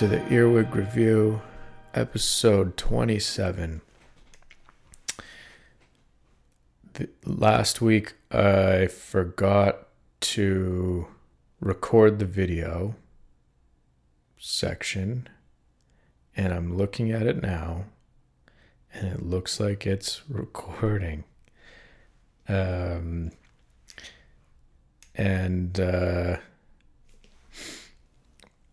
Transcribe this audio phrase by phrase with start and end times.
[0.00, 1.42] to the Earwig Review,
[1.92, 3.82] episode 27.
[6.94, 9.88] The, last week I forgot
[10.20, 11.06] to
[11.60, 12.94] record the video
[14.38, 15.28] section,
[16.34, 17.84] and I'm looking at it now,
[18.94, 21.24] and it looks like it's recording.
[22.48, 23.32] Um,
[25.14, 26.38] and uh,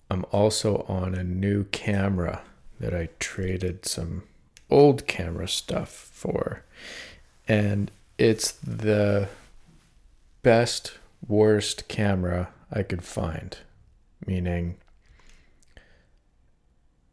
[0.10, 2.42] I'm also on a new camera
[2.80, 4.24] that I traded some
[4.70, 6.64] old camera stuff for.
[7.48, 9.30] And it's the
[10.44, 13.58] best, worst camera I could find.
[14.26, 14.78] Meaning,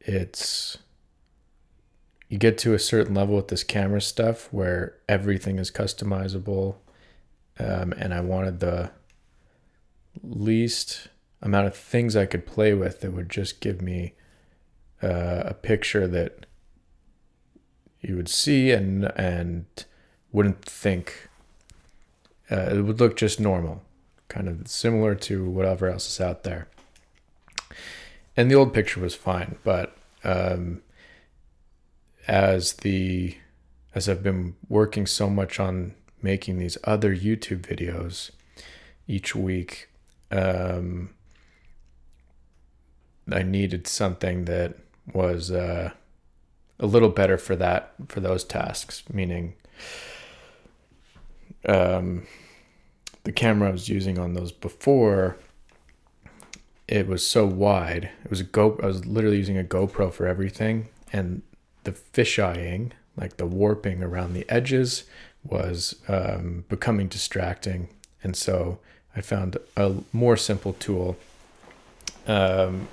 [0.01, 0.79] it's.
[2.29, 6.77] You get to a certain level with this camera stuff where everything is customizable.
[7.59, 8.91] Um, and I wanted the
[10.23, 11.09] least
[11.45, 14.15] amount of things I could play with that would just give me
[15.03, 16.47] uh, a picture that
[18.01, 19.67] you would see and and
[20.33, 21.29] wouldn't think
[22.51, 23.83] uh, it would look just normal,
[24.29, 26.69] kind of similar to whatever else is out there.
[28.37, 30.83] And the old picture was fine, but um,
[32.27, 33.37] as the
[33.95, 38.31] as I've been working so much on making these other YouTube videos
[39.07, 39.89] each week,
[40.33, 41.11] um,
[43.31, 44.77] I needed something that
[45.13, 45.91] was uh,
[46.79, 49.03] a little better for that for those tasks.
[49.13, 49.55] Meaning,
[51.67, 52.27] um,
[53.25, 55.37] the camera I was using on those before,
[56.87, 58.11] it was so wide.
[58.25, 58.79] It was a Go.
[58.83, 61.43] I was literally using a GoPro for everything, and
[61.85, 65.05] the fisheyeing, like the warping around the edges,
[65.43, 67.89] was um, becoming distracting.
[68.23, 68.79] And so
[69.17, 71.17] I found a more simple tool
[72.27, 72.89] um,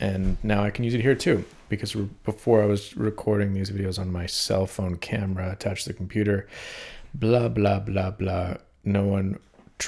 [0.00, 1.94] and now I can use it here too because
[2.24, 6.48] before I was recording these videos on my cell phone camera attached to the computer,
[7.14, 8.54] blah blah blah blah.
[8.82, 9.38] No one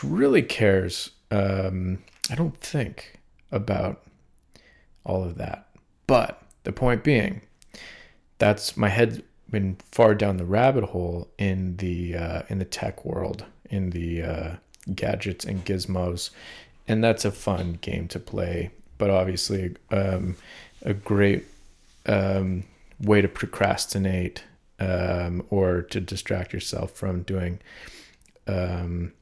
[0.03, 1.11] really cares.
[1.31, 4.03] Um, I don't think about
[5.05, 5.69] all of that.
[6.07, 7.41] But the point being,
[8.39, 13.05] that's my head been far down the rabbit hole in the uh, in the tech
[13.05, 14.57] world, in the uh,
[14.95, 16.31] gadgets and gizmos,
[16.87, 18.71] and that's a fun game to play
[19.03, 20.37] but obviously um,
[20.83, 21.45] a great
[22.07, 22.63] um,
[23.01, 24.45] way to procrastinate
[24.79, 27.59] um, or to distract yourself from doing,
[28.47, 29.13] um,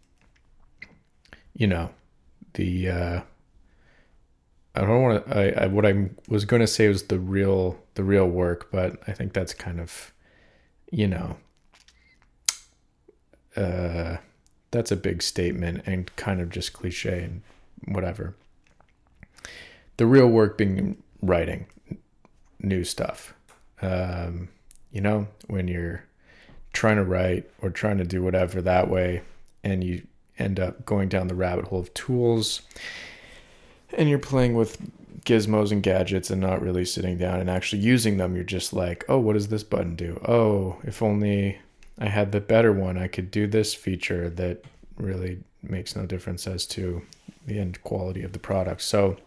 [1.54, 1.88] you know,
[2.52, 2.90] the.
[2.90, 3.20] Uh,
[4.74, 5.34] I don't want to.
[5.34, 9.00] I, I what I was going to say was the real the real work, but
[9.08, 10.12] I think that's kind of,
[10.92, 11.38] you know,
[13.56, 14.18] uh,
[14.72, 17.40] that's a big statement and kind of just cliche and
[17.94, 18.34] whatever
[20.00, 21.66] the real work being writing
[22.58, 23.34] new stuff.
[23.82, 24.48] Um,
[24.90, 26.04] you know, when you're
[26.72, 29.20] trying to write or trying to do whatever that way,
[29.62, 30.06] and you
[30.38, 32.62] end up going down the rabbit hole of tools,
[33.92, 34.78] and you're playing with
[35.26, 39.04] gizmos and gadgets and not really sitting down and actually using them, you're just like,
[39.06, 40.18] oh, what does this button do?
[40.26, 41.58] Oh, if only
[41.98, 44.64] I had the better one, I could do this feature that
[44.96, 47.02] really makes no difference as to
[47.46, 48.80] the end quality of the product.
[48.80, 49.18] So,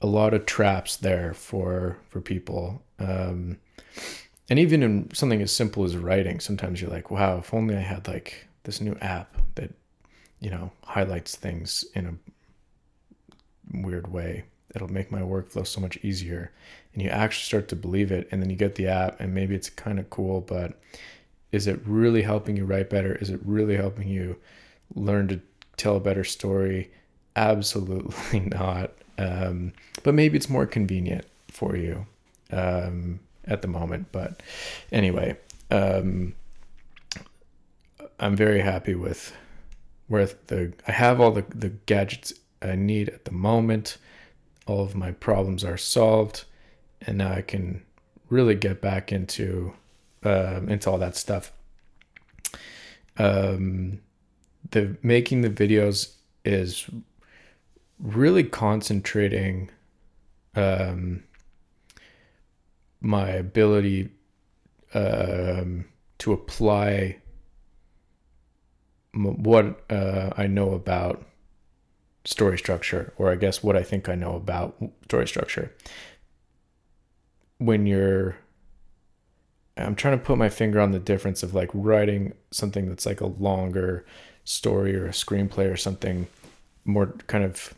[0.00, 2.82] a lot of traps there for for people.
[2.98, 3.58] Um,
[4.48, 7.80] and even in something as simple as writing, sometimes you're like, wow, if only I
[7.80, 9.70] had like this new app that,
[10.40, 14.44] you know, highlights things in a weird way.
[14.74, 16.52] It'll make my workflow so much easier.
[16.92, 18.28] And you actually start to believe it.
[18.30, 20.80] And then you get the app, and maybe it's kind of cool, but
[21.52, 23.14] is it really helping you write better?
[23.16, 24.36] Is it really helping you
[24.94, 25.40] learn to
[25.76, 26.90] tell a better story?
[27.36, 28.92] Absolutely not.
[29.20, 32.06] Um, but maybe it's more convenient for you
[32.50, 34.06] um, at the moment.
[34.12, 34.42] But
[34.90, 35.36] anyway,
[35.70, 36.34] um,
[38.18, 39.34] I'm very happy with
[40.08, 42.32] where the I have all the, the gadgets
[42.62, 43.98] I need at the moment.
[44.66, 46.44] All of my problems are solved,
[47.02, 47.82] and now I can
[48.30, 49.74] really get back into
[50.24, 51.52] uh, into all that stuff.
[53.18, 54.00] Um,
[54.70, 56.14] the making the videos
[56.44, 56.88] is
[58.02, 59.70] really concentrating
[60.54, 61.22] um,
[63.00, 64.10] my ability
[64.94, 65.86] um,
[66.18, 67.18] to apply
[69.14, 71.24] m- what uh, I know about
[72.24, 75.72] story structure, or I guess what I think I know about story structure.
[77.58, 78.36] When you're,
[79.76, 83.20] I'm trying to put my finger on the difference of like writing something that's like
[83.20, 84.04] a longer
[84.44, 86.26] story or a screenplay or something
[86.84, 87.74] more kind of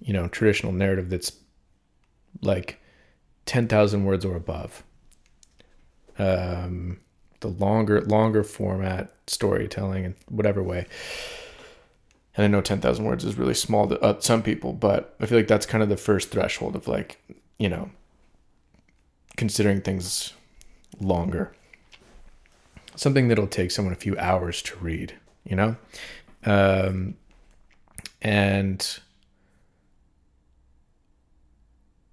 [0.00, 1.32] you know, traditional narrative that's
[2.42, 2.80] like
[3.46, 4.84] 10,000 words or above.
[6.18, 7.00] Um,
[7.40, 10.86] the longer, longer format storytelling in whatever way.
[12.36, 15.38] And I know 10,000 words is really small to uh, some people, but I feel
[15.38, 17.20] like that's kind of the first threshold of like,
[17.58, 17.90] you know,
[19.36, 20.32] considering things
[21.00, 21.52] longer.
[22.96, 25.14] Something that'll take someone a few hours to read,
[25.44, 25.76] you know?
[26.44, 27.16] Um,
[28.20, 28.98] and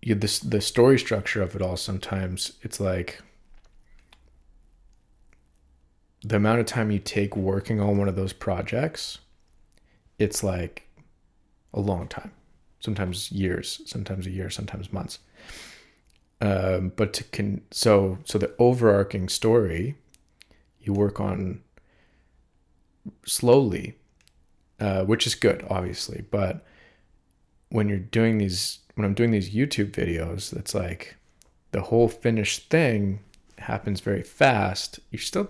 [0.06, 3.22] you, the story structure of it all sometimes it's like
[6.24, 9.18] the amount of time you take working on one of those projects
[10.20, 10.88] it's like
[11.74, 12.32] a long time.
[12.80, 15.20] Sometimes years sometimes a year sometimes months.
[16.40, 19.96] Um, but to can so so the overarching story
[20.80, 21.62] you work on
[23.26, 23.96] slowly
[24.80, 26.66] uh, which is good obviously but
[27.70, 31.18] when you're doing these when I'm doing these YouTube videos, that's like
[31.72, 33.20] the whole finished thing
[33.60, 35.00] happens very fast.
[35.12, 35.50] You're still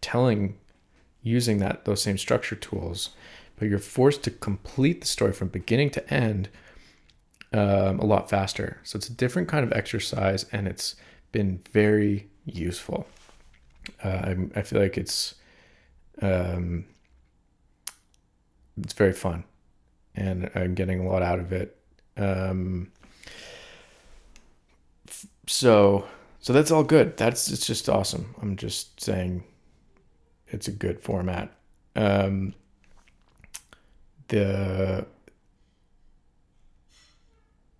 [0.00, 0.58] telling
[1.22, 3.10] using that those same structure tools,
[3.56, 6.48] but you're forced to complete the story from beginning to end
[7.52, 8.78] um, a lot faster.
[8.82, 10.96] So it's a different kind of exercise, and it's
[11.32, 13.06] been very useful.
[14.02, 15.34] Uh, I, feel like it's
[16.20, 16.84] um,
[18.76, 19.44] it's very fun,
[20.14, 21.76] and I'm getting a lot out of it
[22.16, 22.90] um,
[25.46, 26.06] so
[26.40, 27.16] so that's all good.
[27.16, 28.34] That's it's just awesome.
[28.40, 29.44] I'm just saying
[30.48, 31.52] it's a good format.
[31.94, 32.54] Um,
[34.28, 35.06] the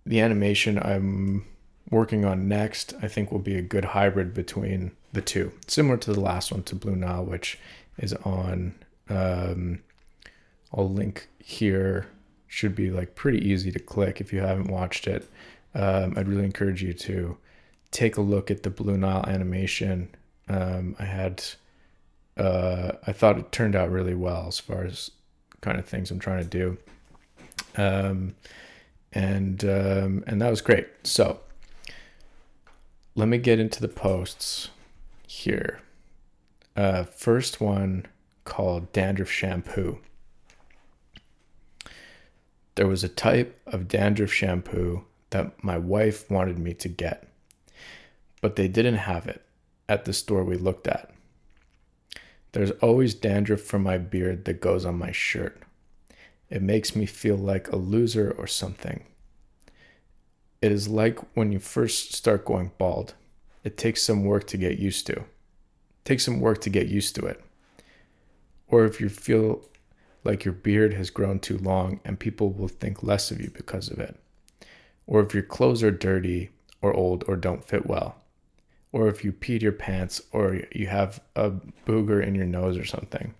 [0.05, 1.45] the animation I'm
[1.89, 6.13] working on next, I think will be a good hybrid between the two, similar to
[6.13, 7.59] the last one to Blue Nile, which
[7.97, 8.75] is on.
[9.09, 9.79] Um,
[10.73, 12.07] I'll link here
[12.53, 15.27] should be like pretty easy to click if you haven't watched it.
[15.73, 17.35] Um, I'd really encourage you to
[17.89, 20.09] take a look at the Blue Nile animation.
[20.47, 21.43] Um, I had,
[22.37, 25.09] uh, I thought it turned out really well as far as
[25.61, 26.77] kind of things I'm trying to do.
[27.75, 28.35] Um,
[29.13, 30.87] and um, and that was great.
[31.03, 31.39] So
[33.15, 34.69] let me get into the posts
[35.25, 35.81] here.
[36.75, 38.05] Uh, first one
[38.45, 39.97] called dandruff shampoo
[42.75, 47.27] there was a type of dandruff shampoo that my wife wanted me to get,
[48.41, 49.43] but they didn't have it
[49.87, 51.11] at the store we looked at.
[52.53, 55.61] There's always dandruff from my beard that goes on my shirt.
[56.49, 59.03] It makes me feel like a loser or something.
[60.61, 63.15] It is like when you first start going bald.
[63.63, 65.13] It takes some work to get used to.
[65.13, 65.25] It
[66.05, 67.43] takes some work to get used to it.
[68.67, 69.67] Or if you feel
[70.23, 73.89] like your beard has grown too long and people will think less of you because
[73.89, 74.19] of it.
[75.05, 76.49] Or if your clothes are dirty
[76.81, 78.15] or old or don't fit well.
[78.91, 81.51] Or if you peed your pants or you have a
[81.85, 83.33] booger in your nose or something.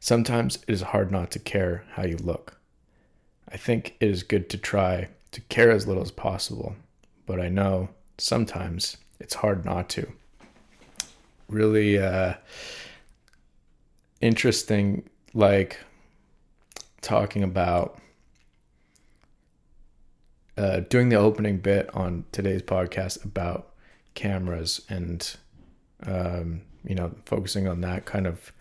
[0.00, 2.58] Sometimes it is hard not to care how you look.
[3.48, 6.74] I think it is good to try to care as little as possible,
[7.26, 10.10] but I know sometimes it's hard not to.
[11.48, 12.34] Really uh,
[14.20, 15.78] interesting like
[17.00, 17.98] talking about
[20.56, 23.72] uh, doing the opening bit on today's podcast about
[24.14, 25.36] cameras and
[26.06, 28.52] um, you know focusing on that kind of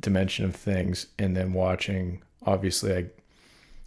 [0.00, 3.04] dimension of things and then watching obviously i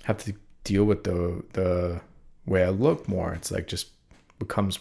[0.04, 0.34] have to
[0.66, 2.02] deal with the the
[2.46, 3.34] way i look more.
[3.34, 3.90] It's like just
[4.40, 4.80] becomes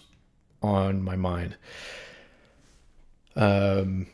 [0.63, 1.57] on my mind.
[3.37, 4.07] Um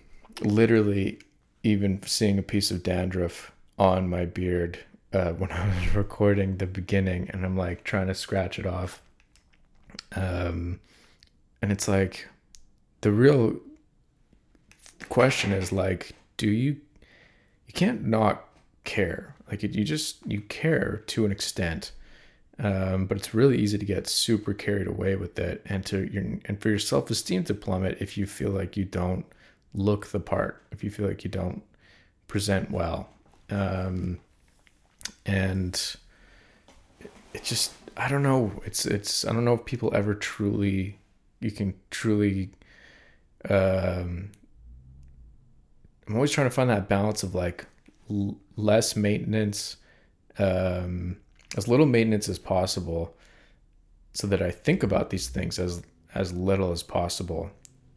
[0.43, 1.19] literally
[1.63, 4.79] even seeing a piece of dandruff on my beard
[5.13, 9.03] uh, when I was recording the beginning, and I'm like trying to scratch it off.
[10.15, 10.81] Um,
[11.63, 12.27] and it's like
[13.03, 13.57] the real
[15.09, 16.77] question is like, do you?
[17.67, 18.49] You can't not
[18.85, 19.35] care.
[19.49, 21.93] Like you just you care to an extent.
[22.59, 26.23] Um, but it's really easy to get super carried away with it and to your
[26.45, 29.25] and for your self-esteem to plummet if you feel like you don't
[29.75, 31.63] look the part, if you feel like you don't
[32.29, 33.09] present well.
[33.51, 34.19] Um,
[35.27, 35.97] and
[37.35, 38.53] it just, I don't know.
[38.65, 40.99] It's, it's, I don't know if people ever truly,
[41.41, 42.51] you can truly,
[43.49, 44.31] um,
[46.07, 47.67] I'm always trying to find that balance of like
[48.11, 49.77] l- less maintenance,
[50.39, 51.17] um,
[51.57, 53.15] as little maintenance as possible
[54.13, 55.83] so that I think about these things as,
[56.15, 57.51] as little as possible.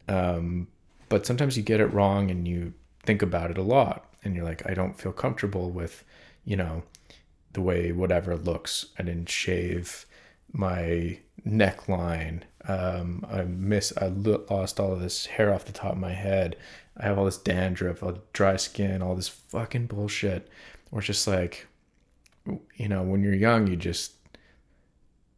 [0.08, 0.68] Um,
[1.14, 2.72] but sometimes you get it wrong and you
[3.04, 6.04] think about it a lot and you're like i don't feel comfortable with
[6.44, 6.82] you know
[7.54, 8.86] the way whatever looks.
[8.98, 10.04] I didn't shave
[10.52, 12.42] my neckline.
[12.68, 13.92] Um, I miss.
[13.96, 16.56] I lost all of this hair off the top of my head.
[16.96, 20.48] I have all this dandruff, all dry skin, all this fucking bullshit.
[20.92, 21.66] Or just like,
[22.76, 24.12] you know, when you're young, you just,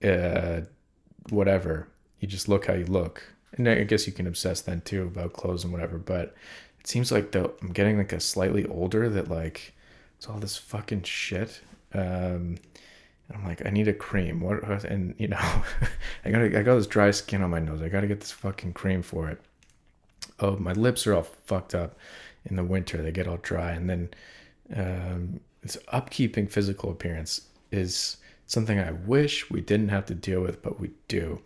[0.05, 0.63] uh,
[1.31, 1.89] whatever.
[2.21, 3.23] You just look how you look,
[3.57, 5.99] and I guess you can obsess then too about clothes and whatever.
[5.99, 6.35] But
[6.81, 9.75] it seems like though I'm getting like a slightly older that like
[10.19, 11.61] it's all this fucking shit.
[11.93, 12.59] Um,
[13.33, 14.41] I'm like, I need a cream.
[14.41, 14.85] What?
[14.85, 15.63] And you know,
[16.25, 17.83] I got I got this dry skin on my nose.
[17.83, 19.41] I got to get this fucking cream for it.
[20.39, 21.97] Oh, my lips are all fucked up
[22.45, 23.03] in the winter.
[23.03, 24.11] They get all dry, and then
[24.75, 30.63] um, this upkeeping physical appearance is something I wish we didn't have to deal with,
[30.63, 31.41] but we do.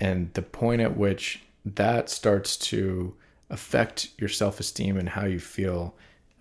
[0.00, 3.14] And the point at which that starts to
[3.50, 5.94] affect your self esteem and how you feel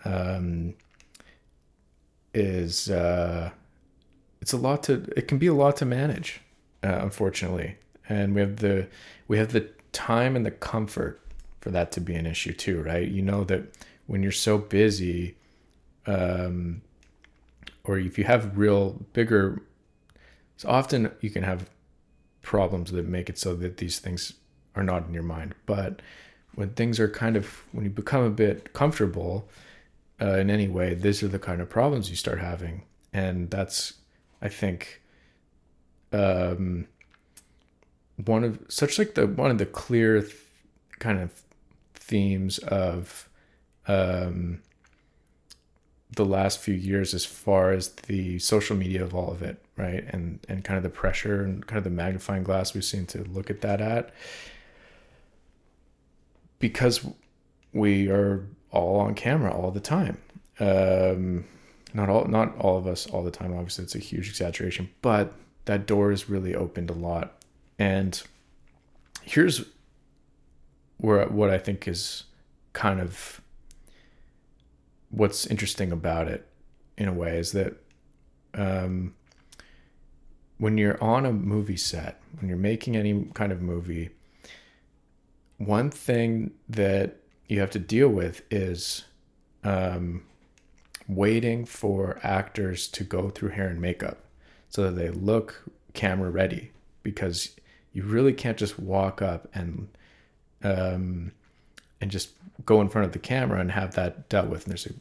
[0.05, 0.73] um,
[2.33, 2.89] is.
[2.89, 3.51] Uh,
[4.41, 6.41] it's a lot to it can be a lot to manage
[6.83, 8.87] uh, unfortunately and we have the
[9.27, 11.21] we have the time and the comfort
[11.61, 13.63] for that to be an issue too right you know that
[14.07, 15.35] when you're so busy
[16.07, 16.81] um
[17.83, 19.61] or if you have real bigger
[20.57, 21.69] so often you can have
[22.49, 24.33] problems that make it so that these things
[24.75, 25.53] are not in your mind.
[25.67, 26.01] But
[26.55, 29.47] when things are kind of when you become a bit comfortable
[30.19, 32.81] uh, in any way these are the kind of problems you start having.
[33.13, 33.93] And that's
[34.41, 35.03] I think
[36.11, 36.87] um,
[38.25, 40.35] one of such like the one of the clear th-
[40.97, 41.29] kind of
[41.93, 43.29] themes of
[43.87, 44.63] um,
[46.15, 50.03] the last few years as far as the social media of all of it right?
[50.09, 53.23] And and kind of the pressure and kind of the magnifying glass we seem to
[53.23, 54.13] look at that at.
[56.59, 57.07] Because
[57.73, 60.17] we are all on camera all the time.
[60.59, 61.45] Um,
[61.93, 65.33] not all not all of us all the time obviously it's a huge exaggeration but
[65.65, 67.41] that door is really opened a lot.
[67.79, 68.21] And
[69.21, 69.63] here's
[70.97, 72.23] where what i think is
[72.73, 73.41] kind of
[75.11, 76.47] what's interesting about it
[76.97, 77.75] in a way is that
[78.53, 79.13] um,
[80.59, 84.09] when you're on a movie set when you're making any kind of movie
[85.57, 89.05] one thing that you have to deal with is
[89.63, 90.23] um,
[91.07, 94.19] waiting for actors to go through hair and makeup
[94.69, 95.63] so that they look
[95.93, 96.71] camera ready
[97.03, 97.55] because
[97.91, 99.89] you really can't just walk up and
[100.63, 101.31] um,
[101.99, 102.29] and just
[102.65, 104.63] go in front of the camera and have that dealt with.
[104.63, 104.93] And there's a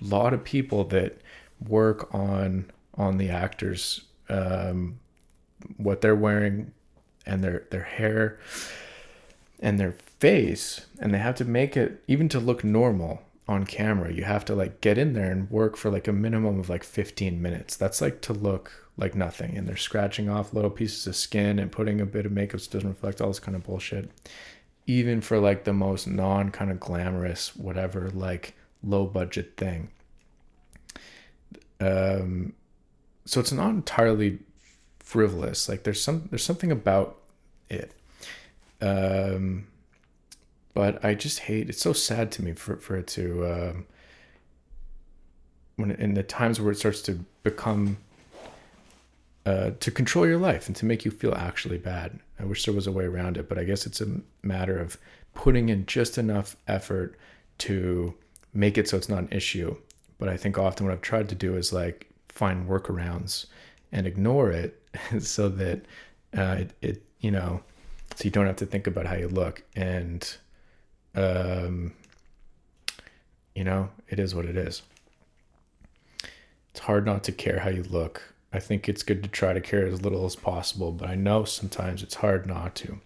[0.00, 1.20] lot of people that
[1.66, 4.98] work on on the actors um,
[5.76, 6.72] what they're wearing
[7.26, 8.38] and their their hair
[9.60, 14.12] and their face and they have to make it even to look normal on camera.
[14.12, 16.82] You have to like get in there and work for like a minimum of like
[16.82, 17.76] 15 minutes.
[17.76, 21.70] That's like to look like nothing and they're scratching off little pieces of skin and
[21.70, 24.10] putting a bit of makeup so doesn't reflect all this kind of bullshit.
[24.86, 29.90] Even for like the most non kind of glamorous whatever like low budget thing.
[31.80, 32.52] Um
[33.24, 34.38] so it's not entirely
[35.06, 37.16] frivolous like there's some there's something about
[37.70, 37.92] it
[38.82, 39.66] um
[40.76, 41.70] but I just hate.
[41.70, 43.86] It's so sad to me for for it to um,
[45.76, 47.96] when in the times where it starts to become
[49.46, 52.20] uh, to control your life and to make you feel actually bad.
[52.38, 54.98] I wish there was a way around it, but I guess it's a matter of
[55.32, 57.18] putting in just enough effort
[57.58, 58.12] to
[58.52, 59.74] make it so it's not an issue.
[60.18, 63.46] But I think often what I've tried to do is like find workarounds
[63.96, 64.80] and ignore it
[65.20, 65.84] so that
[66.36, 67.60] uh, it, it, you know,
[68.14, 69.64] so you don't have to think about how you look.
[69.74, 70.36] And
[71.14, 71.94] um,
[73.54, 74.82] you know, it is what it is.
[76.70, 78.22] It's hard not to care how you look.
[78.52, 81.44] I think it's good to try to care as little as possible, but I know
[81.44, 83.00] sometimes it's hard not to.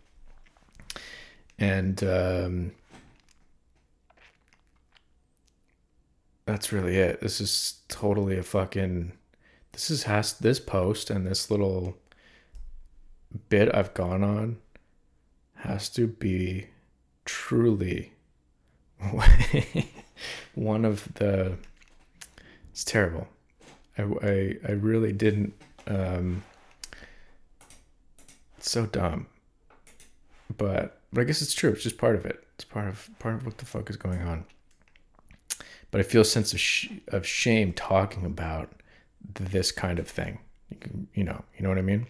[1.59, 2.73] And um,
[6.47, 7.21] that's really it.
[7.21, 9.13] This is totally a fucking.
[9.81, 11.97] This is has this post and this little
[13.49, 14.59] bit I've gone on
[15.55, 16.67] has to be
[17.25, 18.13] truly
[20.55, 21.57] one of the
[22.71, 23.27] it's terrible.
[23.97, 25.55] I i, I really didn't
[25.87, 26.43] um
[28.59, 29.29] it's so dumb.
[30.59, 31.71] But but i guess it's true.
[31.71, 32.45] It's just part of it.
[32.57, 34.45] It's part of part of what the fuck is going on.
[35.91, 38.75] But i feel a sense of sh- of shame talking about
[39.35, 40.39] this kind of thing
[40.71, 42.07] you, can, you know you know what i mean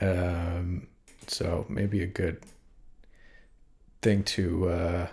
[0.00, 0.86] um
[1.26, 2.40] so maybe a good
[4.04, 5.06] thing to uh,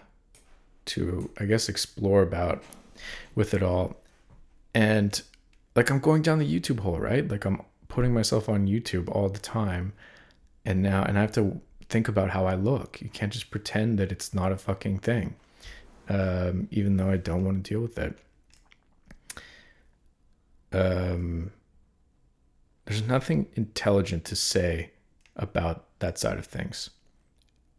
[0.85, 2.63] to I guess explore about
[3.33, 3.95] with it all.
[4.73, 5.19] And
[5.75, 7.27] like I'm going down the YouTube hole, right?
[7.27, 9.93] Like I'm putting myself on YouTube all the time.
[10.65, 13.01] And now, and I have to think about how I look.
[13.01, 15.35] You can't just pretend that it's not a fucking thing,
[16.07, 18.19] um, even though I don't want to deal with it.
[20.71, 21.51] Um,
[22.85, 24.91] there's nothing intelligent to say
[25.35, 26.89] about that side of things.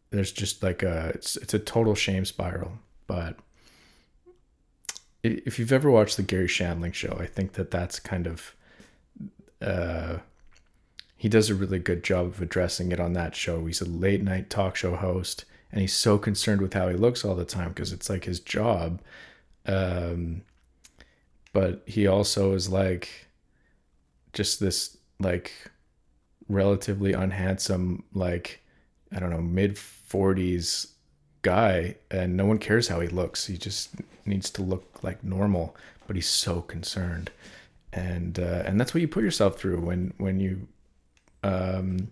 [0.09, 2.73] There's just like a it's it's a total shame spiral.
[3.07, 3.37] But
[5.23, 8.55] if you've ever watched the Garry Shandling show, I think that that's kind of
[9.61, 10.17] uh,
[11.15, 13.65] he does a really good job of addressing it on that show.
[13.65, 17.23] He's a late night talk show host, and he's so concerned with how he looks
[17.23, 19.01] all the time because it's like his job.
[19.65, 20.41] Um,
[21.53, 23.27] but he also is like
[24.33, 25.53] just this like
[26.49, 28.61] relatively unhandsome, like
[29.15, 30.93] I don't know, mid forties
[31.43, 33.45] guy, and no one cares how he looks.
[33.45, 33.95] He just
[34.25, 35.75] needs to look like normal,
[36.07, 37.31] but he's so concerned,
[37.93, 40.67] and uh, and that's what you put yourself through when when you
[41.43, 42.11] um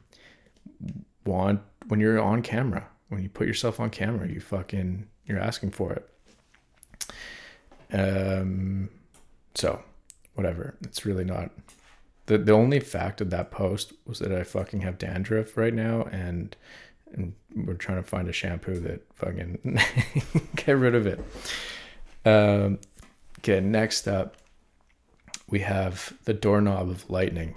[1.25, 2.88] want when you're on camera.
[3.10, 6.07] When you put yourself on camera, you fucking you're asking for it.
[7.93, 8.89] Um,
[9.55, 9.81] so
[10.36, 10.75] whatever.
[10.81, 11.51] It's really not
[12.27, 16.03] the the only fact of that post was that I fucking have dandruff right now
[16.12, 16.55] and
[17.13, 19.79] and we're trying to find a shampoo that fucking
[20.55, 21.20] get rid of it.
[22.25, 22.80] Um,
[23.39, 24.38] okay, next up,
[25.49, 27.56] we have the doorknob of lightning.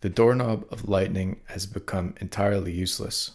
[0.00, 3.32] The doorknob of lightning has become entirely useless.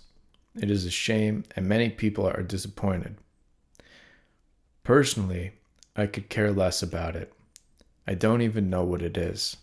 [0.56, 3.18] It is a shame, and many people are disappointed.
[4.84, 5.52] Personally,
[6.02, 7.32] I could care less about it.
[8.08, 9.58] I don't even know what it is.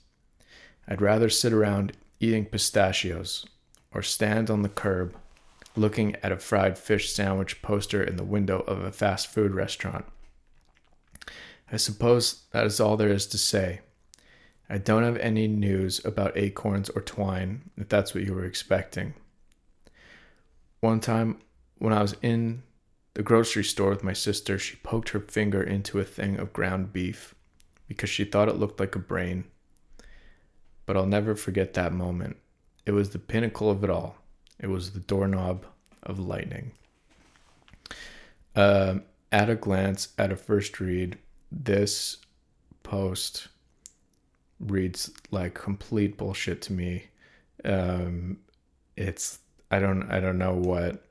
[0.87, 3.45] I'd rather sit around eating pistachios
[3.93, 5.15] or stand on the curb
[5.77, 10.05] looking at a fried fish sandwich poster in the window of a fast food restaurant.
[11.71, 13.81] I suppose that is all there is to say.
[14.71, 19.15] I don't have any news about acorns or twine, if that's what you were expecting.
[20.81, 21.39] One time,
[21.79, 22.63] when I was in
[23.19, 26.93] the grocery store with my sister, she poked her finger into a thing of ground
[26.93, 27.35] beef
[27.89, 29.43] because she thought it looked like a brain.
[30.87, 32.37] But I'll never forget that moment.
[32.87, 34.19] It was the pinnacle of it all.
[34.61, 35.67] It was the doorknob
[36.05, 36.71] of lightning.
[38.55, 39.03] Um,
[39.33, 41.19] at a glance, at a first read,
[41.51, 42.19] this
[42.85, 43.49] post
[44.61, 47.07] reads like complete bullshit to me.
[47.65, 48.39] Um,
[48.97, 49.41] it's
[49.73, 51.05] I don't I don't know what.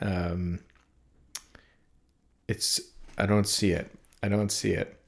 [0.00, 0.58] Um,
[2.48, 2.80] it's
[3.16, 3.90] I don't see it.
[4.22, 4.98] I don't see it.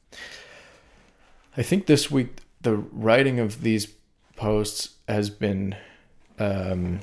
[1.56, 3.88] I think this week the writing of these
[4.36, 5.74] posts has been
[6.38, 7.00] um,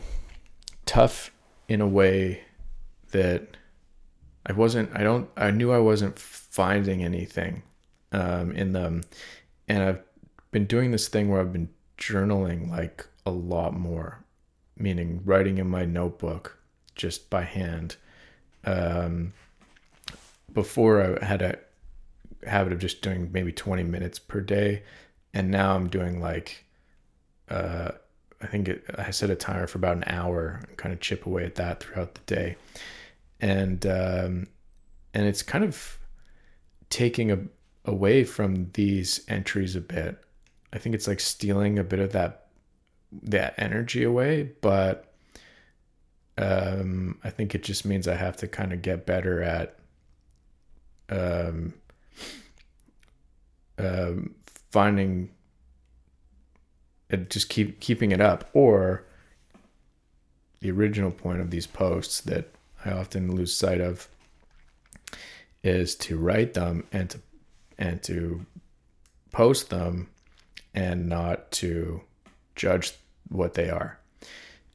[0.85, 1.31] tough
[1.67, 2.43] in a way
[3.11, 3.57] that
[4.45, 4.89] I wasn't.
[4.93, 5.29] I don't.
[5.35, 7.63] I knew I wasn't finding anything
[8.11, 9.03] um, in them,
[9.67, 10.01] and I've
[10.51, 14.23] been doing this thing where I've been journaling like a lot more,
[14.77, 16.57] meaning writing in my notebook
[16.95, 17.97] just by hand.
[18.63, 19.33] Um,
[20.57, 21.59] before I had a
[22.47, 24.81] habit of just doing maybe 20 minutes per day,
[25.35, 26.65] and now I'm doing like
[27.47, 27.91] uh,
[28.41, 31.25] I think it, I set a timer for about an hour and kind of chip
[31.25, 32.55] away at that throughout the day.
[33.39, 34.47] And, um,
[35.13, 35.97] and it's kind of
[36.89, 37.39] taking a,
[37.85, 40.23] away from these entries a bit.
[40.73, 42.47] I think it's like stealing a bit of that,
[43.23, 45.13] that energy away, but,
[46.37, 49.79] um, I think it just means I have to kind of get better at,
[51.09, 51.73] um,
[53.77, 54.35] um,
[54.71, 55.29] finding
[57.29, 59.05] just keep keeping it up or
[60.59, 62.51] the original point of these posts that
[62.83, 64.07] I often lose sight of
[65.63, 67.19] is to write them and to
[67.77, 68.45] and to
[69.31, 70.09] post them
[70.73, 72.01] and not to
[72.55, 72.93] judge
[73.29, 73.99] what they are.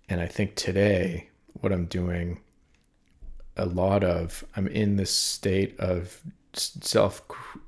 [0.09, 1.29] And I think today
[1.61, 2.41] what I'm doing
[3.57, 6.21] a lot of I'm in this state of
[6.55, 7.23] self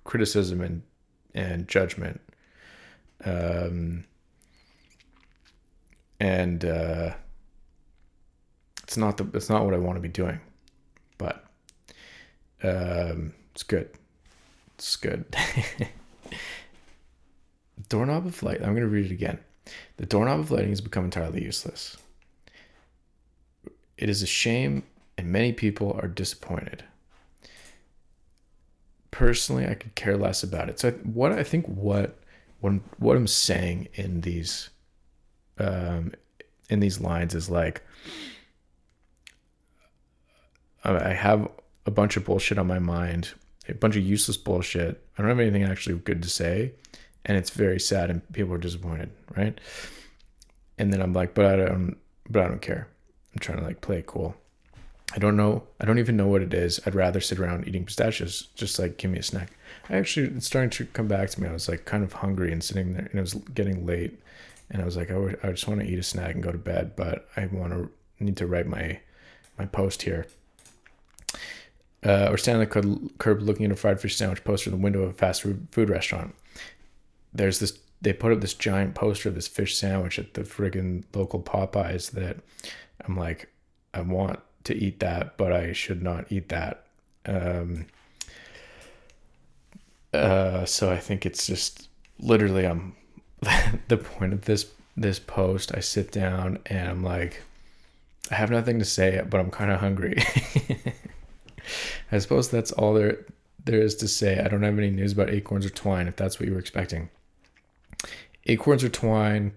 [0.05, 0.83] criticism and
[1.35, 2.21] and judgment
[3.25, 4.05] um
[6.21, 7.15] and uh,
[8.83, 10.41] it's not the it's not what I want to be doing,
[11.19, 11.45] but
[12.63, 13.91] um, it's good.
[14.77, 15.25] It's good.
[17.89, 18.59] doorknob of light.
[18.63, 19.39] I'm going to read it again.
[19.97, 21.97] The doorknob of lighting has become entirely useless.
[23.97, 24.83] It is a shame,
[25.17, 26.85] and many people are disappointed.
[29.11, 30.81] Personally, I could care less about it.
[30.81, 32.19] So, what I think what
[32.61, 34.71] what what I'm saying in these
[35.59, 36.13] um,
[36.69, 37.83] in these lines is like
[40.83, 41.49] I have
[41.87, 43.33] a bunch of bullshit on my mind
[43.69, 45.03] a bunch of useless bullshit.
[45.17, 46.73] I don't have anything actually good to say,
[47.25, 49.59] and it's very sad, and people are disappointed, right?
[50.79, 51.97] And then I'm like, but I don't,
[52.29, 52.89] but I don't care.
[53.33, 54.37] I'm trying to like play cool.
[55.13, 55.65] I don't know.
[55.81, 56.81] I don't even know what it is.
[56.87, 58.49] I'd rather sit around eating pistachios.
[58.55, 59.51] Just like give me a snack.
[59.89, 61.49] I actually it's starting to come back to me.
[61.49, 64.19] I was like kind of hungry and sitting there, and it was getting late,
[64.71, 66.59] and I was like, I, I just want to eat a snack and go to
[66.59, 69.01] bed, but I want to need to write my
[69.59, 70.27] my post here.
[72.05, 74.83] Uh, or stand on the curb looking at a fried fish sandwich poster in the
[74.83, 76.35] window of a fast food restaurant.
[77.33, 77.79] There's this.
[78.01, 82.11] They put up this giant poster of this fish sandwich at the friggin' local Popeyes
[82.11, 82.37] that
[83.07, 83.51] I'm like,
[83.95, 86.85] I want to eat that, but I should not eat that.
[87.27, 87.87] Um,
[90.13, 92.95] uh, so I think it's just literally I'm
[93.89, 95.73] the point of this this post.
[95.75, 97.43] I sit down and I'm like,
[98.31, 100.23] I have nothing to say, but I'm kind of hungry.
[102.13, 103.25] I suppose that's all there
[103.65, 104.39] there is to say.
[104.39, 107.11] I don't have any news about acorns or twine, if that's what you were expecting.
[108.47, 109.53] Acorns or twine,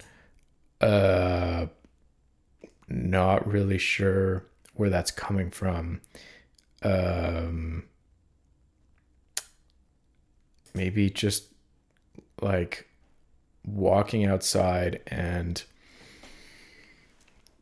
[0.79, 1.67] uh,
[2.87, 4.45] not really sure
[4.77, 6.01] where that's coming from.
[6.83, 7.83] Um,
[10.73, 11.45] maybe just
[12.41, 12.87] like
[13.65, 15.63] walking outside and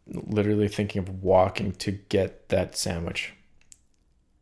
[0.07, 3.33] literally thinking of walking to get that sandwich.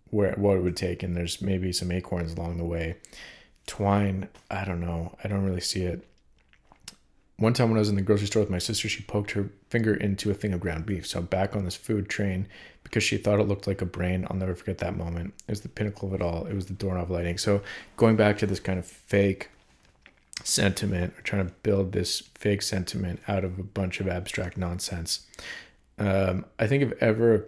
[0.10, 2.98] Where what it would take and there's maybe some acorns along the way.
[3.66, 5.16] Twine i don't know.
[5.24, 6.06] I don't really see it.
[7.38, 9.50] One time when I was in the grocery store with my sister, she poked her
[9.74, 11.08] finger into a thing of ground beef.
[11.08, 12.48] So back on this food train
[12.84, 14.28] because she thought it looked like a brain.
[14.30, 15.34] I'll never forget that moment.
[15.48, 16.46] It was the pinnacle of it all.
[16.46, 17.40] It was the doorknob lighting.
[17.40, 17.64] So
[17.98, 19.50] going back to this kind of fake
[20.44, 25.26] sentiment, or trying to build this fake sentiment out of a bunch of abstract nonsense.
[25.98, 27.48] Um, I think if ever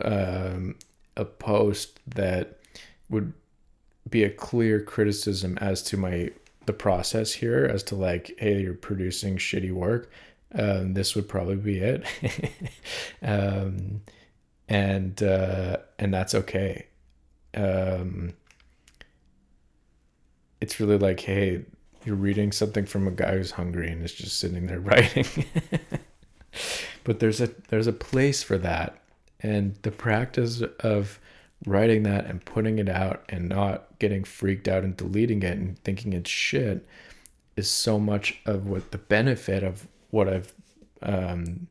[0.00, 0.76] um,
[1.16, 2.60] a post that
[3.10, 3.32] would
[4.08, 6.30] be a clear criticism as to my
[6.66, 10.08] the process here as to like, hey, you're producing shitty work.
[10.54, 12.04] Um, this would probably be it,
[13.22, 14.02] um,
[14.68, 16.86] and uh, and that's okay.
[17.54, 18.34] Um,
[20.60, 21.64] it's really like, hey,
[22.04, 25.26] you're reading something from a guy who's hungry and is just sitting there writing.
[27.04, 29.02] but there's a there's a place for that,
[29.40, 31.18] and the practice of
[31.66, 35.78] writing that and putting it out and not getting freaked out and deleting it and
[35.84, 36.86] thinking it's shit
[37.56, 40.52] is so much of what the benefit of what I've
[41.02, 41.66] um,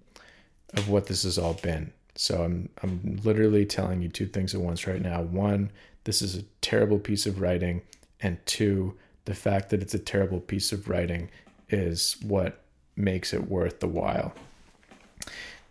[0.73, 1.93] of what this has all been.
[2.15, 5.21] So I'm I'm literally telling you two things at once right now.
[5.21, 5.71] One,
[6.03, 7.81] this is a terrible piece of writing,
[8.19, 11.29] and two, the fact that it's a terrible piece of writing
[11.69, 12.61] is what
[12.97, 14.33] makes it worth the while.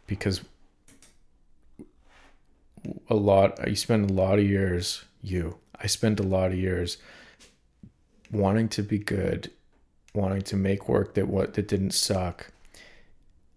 [0.06, 0.40] Because
[3.08, 6.96] a lot you spend a lot of years you i spent a lot of years
[8.30, 9.50] wanting to be good
[10.14, 12.50] wanting to make work that what that didn't suck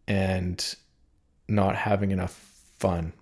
[0.07, 0.75] and
[1.47, 3.13] not having enough fun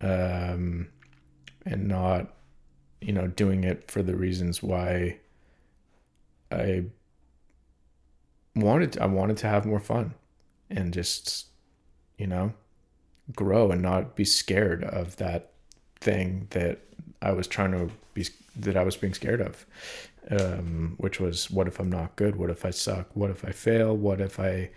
[0.00, 0.88] um
[1.64, 2.34] and not
[3.00, 5.16] you know doing it for the reasons why
[6.50, 6.84] i
[8.54, 10.14] wanted i wanted to have more fun
[10.70, 11.46] and just
[12.18, 12.52] you know
[13.34, 15.52] grow and not be scared of that
[16.00, 16.80] thing that
[17.20, 18.26] I was trying to be
[18.56, 19.64] that I was being scared of,
[20.30, 22.36] um, which was what if I'm not good?
[22.36, 23.08] What if I suck?
[23.14, 23.96] What if I fail?
[23.96, 24.70] What if I,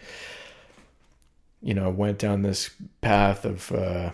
[1.66, 2.70] you know, went down this
[3.02, 4.12] path of uh,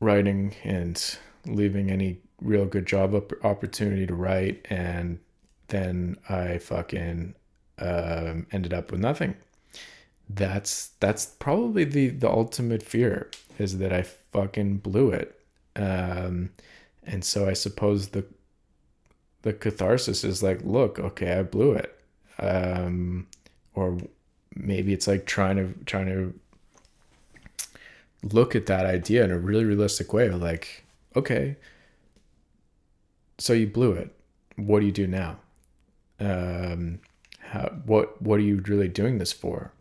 [0.00, 5.20] writing and leaving any real good job opportunity to write, and
[5.68, 7.36] then I fucking
[7.78, 9.36] um, ended up with nothing
[10.28, 15.38] that's that's probably the the ultimate fear is that I fucking blew it.
[15.76, 16.50] Um,
[17.04, 18.24] and so I suppose the
[19.42, 21.98] the catharsis is like, look, okay, I blew it.
[22.38, 23.26] Um,
[23.74, 23.98] or
[24.54, 26.34] maybe it's like trying to trying to
[28.22, 31.56] look at that idea in a really realistic way like, okay,
[33.38, 34.14] so you blew it.
[34.56, 35.36] What do you do now?
[36.20, 37.00] Um,
[37.40, 39.72] how, what what are you really doing this for?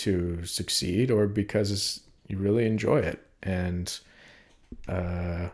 [0.00, 3.20] to succeed or because you really enjoy it.
[3.42, 3.98] And
[4.88, 5.48] uh,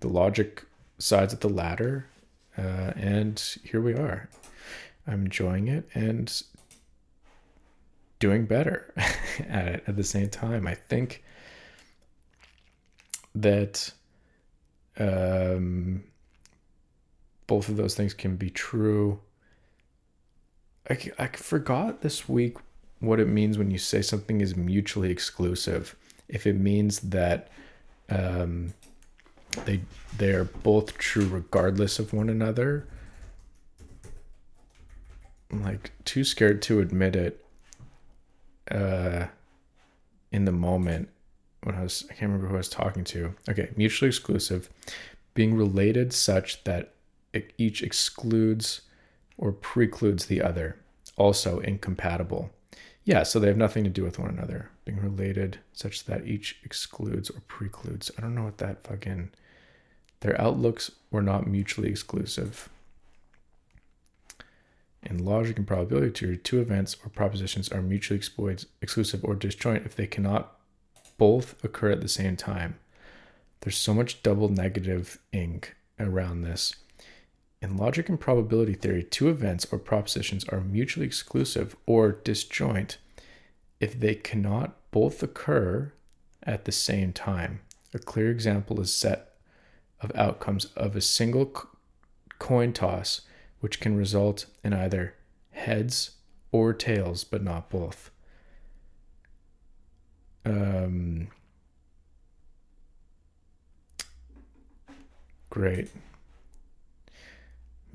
[0.00, 0.64] the logic
[0.98, 2.06] sides of the ladder.
[2.56, 4.28] Uh, and here we are.
[5.06, 6.42] I'm enjoying it and
[8.18, 8.92] doing better
[9.48, 10.66] at it at the same time.
[10.66, 11.22] I think
[13.34, 13.92] that
[14.98, 16.02] um,
[17.46, 19.20] both of those things can be true.
[20.90, 22.56] I, I forgot this week
[23.00, 25.94] what it means when you say something is mutually exclusive.
[26.28, 27.48] If it means that
[28.08, 28.74] um,
[29.64, 29.80] they
[30.16, 32.86] they are both true regardless of one another.
[35.50, 37.44] I'm like too scared to admit it
[38.70, 39.26] uh
[40.30, 41.08] in the moment
[41.62, 43.34] when I was I can't remember who I was talking to.
[43.48, 44.70] Okay, mutually exclusive,
[45.34, 46.94] being related such that
[47.58, 48.82] each excludes
[49.36, 50.76] or precludes the other.
[51.16, 52.50] Also incompatible.
[53.04, 54.70] Yeah, so they have nothing to do with one another.
[54.84, 58.10] Being related such that each excludes or precludes.
[58.16, 59.30] I don't know what that fucking
[60.20, 62.68] their outlooks were not mutually exclusive.
[65.02, 68.20] In logic and probability theory, two events or propositions are mutually
[68.82, 70.56] exclusive or disjoint if they cannot
[71.16, 72.78] both occur at the same time.
[73.60, 76.74] There's so much double negative ink around this.
[77.60, 82.98] In logic and probability theory, two events or propositions are mutually exclusive or disjoint
[83.80, 85.92] if they cannot both occur
[86.44, 87.60] at the same time.
[87.92, 89.34] A clear example is set
[90.00, 91.52] of outcomes of a single
[92.38, 93.22] coin toss,
[93.60, 95.14] which can result in either
[95.50, 96.12] heads
[96.52, 98.10] or tails, but not both.
[100.44, 101.28] Um,
[105.50, 105.90] great.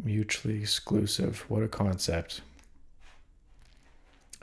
[0.04, 1.46] Mutually exclusive.
[1.48, 2.42] What a concept.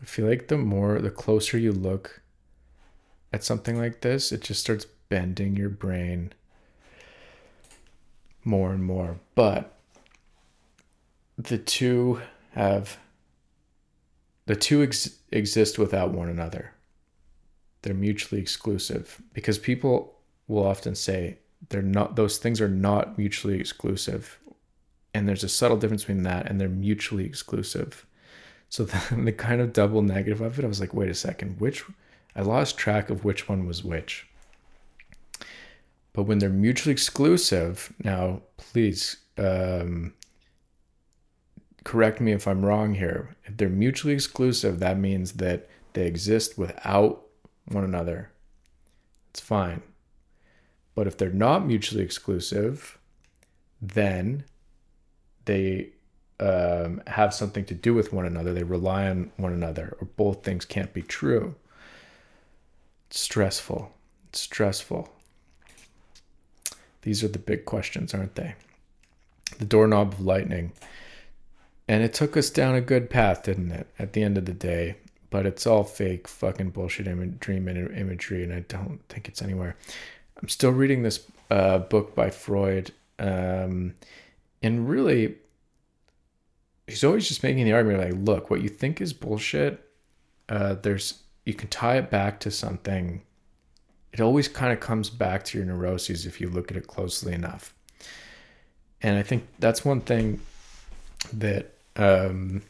[0.00, 2.22] I feel like the more, the closer you look
[3.32, 6.32] at something like this, it just starts bending your brain
[8.44, 9.18] more and more.
[9.34, 9.76] But
[11.44, 12.20] the two
[12.52, 12.98] have,
[14.46, 16.72] the two ex- exist without one another.
[17.82, 23.58] They're mutually exclusive because people will often say they're not, those things are not mutually
[23.58, 24.38] exclusive.
[25.14, 28.06] And there's a subtle difference between that and they're mutually exclusive.
[28.68, 31.60] So the, the kind of double negative of it, I was like, wait a second,
[31.60, 31.84] which
[32.36, 34.26] I lost track of which one was which.
[36.12, 40.12] But when they're mutually exclusive, now please um,
[41.84, 43.36] correct me if I'm wrong here.
[43.44, 47.22] If they're mutually exclusive, that means that they exist without
[47.66, 48.30] one another.
[49.30, 49.82] It's fine.
[50.94, 52.98] But if they're not mutually exclusive,
[53.80, 54.44] then
[55.44, 55.90] they
[56.40, 58.52] um, have something to do with one another.
[58.52, 61.54] They rely on one another, or both things can't be true.
[63.08, 63.92] It's stressful.
[64.28, 65.08] It's stressful.
[67.02, 68.54] These are the big questions, aren't they?
[69.58, 70.72] The doorknob of lightning.
[71.90, 73.88] And it took us down a good path, didn't it?
[73.98, 74.94] At the end of the day,
[75.28, 79.74] but it's all fake fucking bullshit Im- dream imagery, and I don't think it's anywhere.
[80.40, 83.96] I'm still reading this uh, book by Freud, um,
[84.62, 85.34] and really,
[86.86, 89.84] he's always just making the argument like, look, what you think is bullshit,
[90.48, 93.20] uh, there's you can tie it back to something.
[94.12, 97.32] It always kind of comes back to your neuroses if you look at it closely
[97.32, 97.74] enough.
[99.02, 100.40] And I think that's one thing
[101.32, 102.62] that um,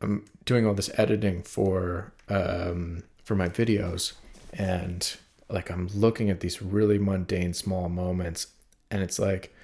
[0.00, 4.12] I'm doing all this editing for um, for my videos,
[4.52, 5.16] and
[5.48, 8.48] like I'm looking at these really mundane small moments,
[8.90, 9.54] and it's like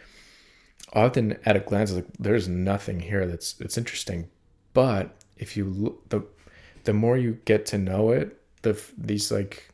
[0.92, 4.28] often at a glance, like there's nothing here that's that's interesting.
[4.72, 6.22] But if you look, the
[6.84, 9.68] the more you get to know it, the these like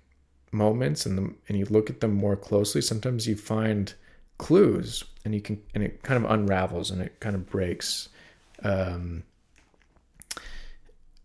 [0.50, 3.94] moments and the, and you look at them more closely, sometimes you find
[4.38, 8.08] clues, and you can and it kind of unravels and it kind of breaks.
[8.62, 9.24] Um,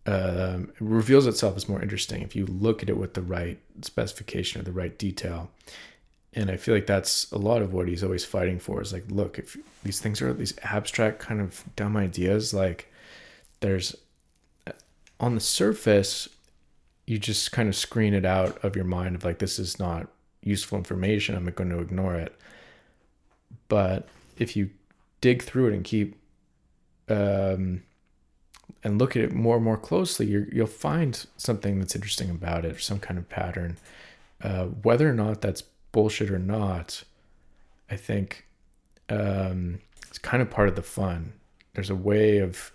[0.06, 4.58] uh, reveals itself as more interesting if you look at it with the right specification
[4.58, 5.50] or the right detail
[6.34, 9.04] and I feel like that's a lot of what he's always fighting for is like,
[9.08, 12.92] look, if these things are these abstract kind of dumb ideas, like
[13.60, 13.96] there's
[15.18, 16.28] on the surface,
[17.06, 20.06] you just kind of screen it out of your mind of like, this is not
[20.42, 21.34] useful information.
[21.34, 22.36] I'm going to ignore it.
[23.68, 24.70] But if you
[25.20, 26.16] dig through it and keep,
[27.08, 27.82] um,
[28.84, 32.64] and look at it more and more closely, you will find something that's interesting about
[32.64, 33.76] it or some kind of pattern.
[34.42, 37.02] Uh, whether or not that's bullshit or not,
[37.90, 38.46] I think
[39.08, 41.32] um, it's kind of part of the fun.
[41.74, 42.72] There's a way of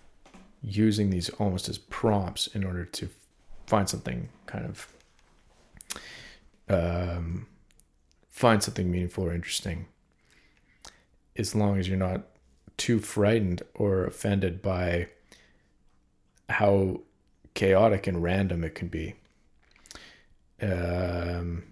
[0.62, 3.10] using these almost as prompts in order to
[3.68, 4.88] find something kind of
[6.70, 7.48] um,
[8.30, 9.86] find something meaningful or interesting
[11.36, 12.22] as long as you're not
[12.78, 15.08] too frightened or offended by
[16.50, 17.02] how
[17.54, 19.16] chaotic and random it can be.
[20.62, 21.64] Um,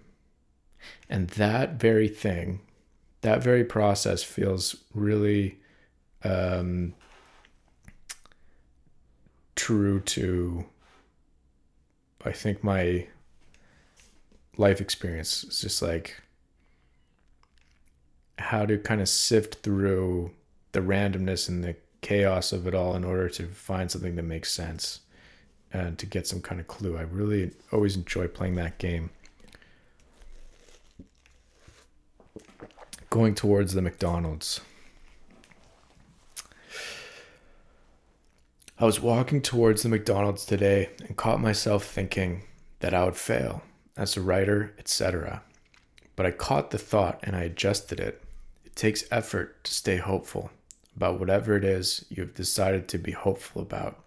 [1.08, 2.60] and that very thing,
[3.20, 5.58] that very process feels really
[6.24, 6.94] um,
[9.56, 10.64] true to,
[12.24, 13.06] I think, my
[14.56, 15.44] life experience.
[15.44, 16.20] It's just like,
[18.38, 20.30] how to kind of sift through
[20.72, 24.52] the randomness and the chaos of it all in order to find something that makes
[24.52, 25.00] sense
[25.72, 26.98] and to get some kind of clue.
[26.98, 29.10] I really always enjoy playing that game.
[33.08, 34.60] Going towards the McDonald's.
[38.78, 42.42] I was walking towards the McDonald's today and caught myself thinking
[42.80, 43.62] that I would fail
[43.96, 45.42] as a writer, etc.
[46.16, 48.22] But I caught the thought and I adjusted it.
[48.64, 50.50] It takes effort to stay hopeful
[50.96, 54.02] about whatever it is you've decided to be hopeful about.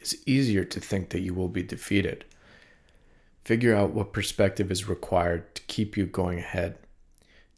[0.00, 2.24] It's easier to think that you will be defeated.
[3.44, 6.78] Figure out what perspective is required to keep you going ahead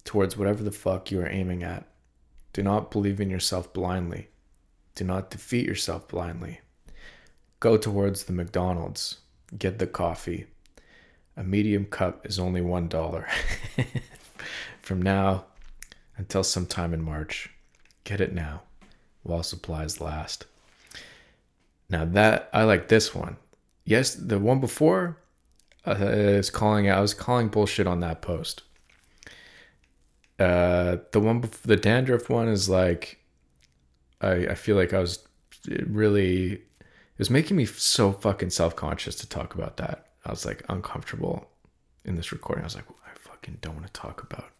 [0.04, 1.86] towards whatever the fuck you are aiming at.
[2.52, 4.28] Do not believe in yourself blindly.
[4.94, 6.60] Do not defeat yourself blindly.
[7.60, 9.18] Go towards the McDonald's.
[9.56, 10.46] Get the coffee.
[11.36, 13.24] A medium cup is only $1.
[14.82, 15.44] From now
[16.16, 17.50] until sometime in March.
[18.08, 18.62] Get it now
[19.22, 20.46] while supplies last.
[21.90, 23.36] Now that I like this one.
[23.84, 25.18] Yes, the one before
[25.86, 26.90] uh, is calling.
[26.90, 28.62] I was calling bullshit on that post.
[30.38, 33.18] Uh, the one before, the dandruff one is like,
[34.22, 35.18] I I feel like I was
[35.68, 40.06] really it was making me so fucking self conscious to talk about that.
[40.24, 41.46] I was like uncomfortable
[42.06, 42.64] in this recording.
[42.64, 44.50] I was like, I fucking don't want to talk about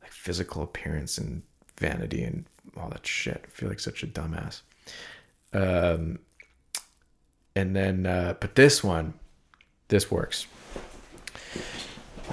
[0.00, 1.42] like physical appearance and
[1.78, 2.44] vanity and
[2.76, 3.44] all that shit.
[3.46, 4.60] I feel like such a dumbass.
[5.52, 6.18] Um,
[7.56, 9.14] and then, uh, but this one,
[9.88, 10.46] this works.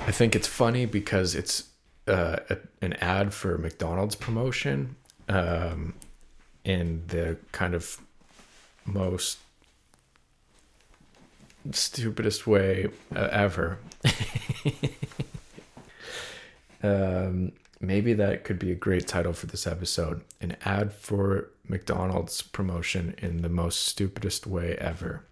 [0.06, 1.70] I think it's funny because it's
[2.08, 4.96] uh, a, an ad for McDonald's promotion
[5.30, 5.94] um,
[6.64, 8.00] in the kind of
[8.86, 9.40] most
[11.72, 13.80] stupidest way uh, ever.
[16.84, 22.42] um, maybe that could be a great title for this episode an ad for McDonald's
[22.42, 25.26] promotion in the most stupidest way ever.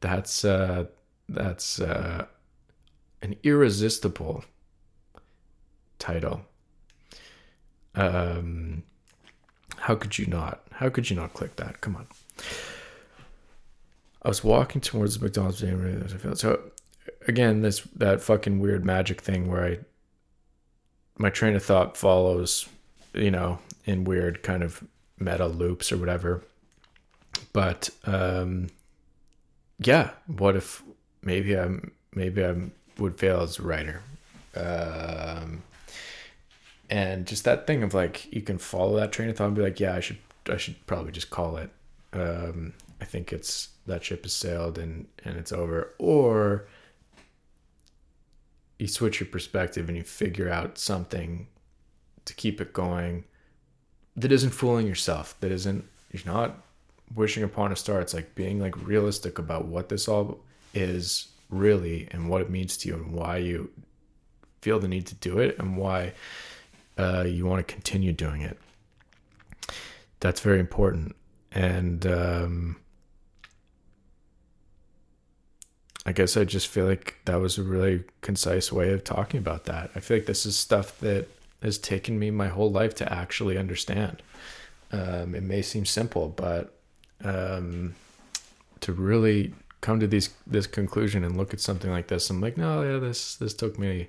[0.00, 0.86] That's uh
[1.28, 2.26] that's uh
[3.22, 4.44] an irresistible
[5.98, 6.42] title.
[7.94, 8.84] Um
[9.78, 10.66] how could you not?
[10.72, 11.80] How could you not click that?
[11.80, 12.06] Come on.
[14.22, 15.64] I was walking towards McDonald's
[16.40, 16.60] so
[17.26, 19.78] again this that fucking weird magic thing where I
[21.18, 22.68] my train of thought follows,
[23.12, 24.82] you know, in weird kind of
[25.18, 26.44] meta loops or whatever.
[27.52, 28.68] But um,
[29.78, 30.82] yeah, what if
[31.22, 32.54] maybe I'm maybe I
[32.98, 34.02] would fail as a writer,
[34.56, 35.62] um,
[36.90, 39.62] and just that thing of like you can follow that train of thought and be
[39.62, 41.70] like, yeah, I should I should probably just call it.
[42.12, 46.66] Um, I think it's that ship has sailed and and it's over, or
[48.78, 51.46] you switch your perspective and you figure out something
[52.24, 53.24] to keep it going
[54.16, 56.62] that isn't fooling yourself that isn't you're not
[57.14, 58.00] wishing upon a star.
[58.00, 60.40] It's like being like realistic about what this all
[60.74, 63.70] is really and what it means to you and why you
[64.60, 66.12] feel the need to do it and why
[66.98, 68.58] uh, you want to continue doing it.
[70.20, 71.14] That's very important.
[71.52, 72.76] And um,
[76.08, 79.66] I guess I just feel like that was a really concise way of talking about
[79.66, 79.90] that.
[79.94, 81.28] I feel like this is stuff that
[81.62, 84.22] has taken me my whole life to actually understand.
[84.90, 86.74] Um, it may seem simple, but
[87.22, 87.94] um,
[88.80, 89.52] to really
[89.82, 92.98] come to these this conclusion and look at something like this, I'm like, no, yeah,
[92.98, 94.08] this this took me,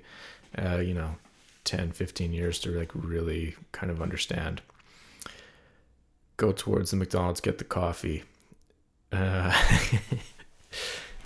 [0.56, 1.16] uh, you know,
[1.64, 4.62] 10, 15 years to like really kind of understand.
[6.38, 8.24] Go towards the McDonald's, get the coffee.
[9.12, 9.52] Uh,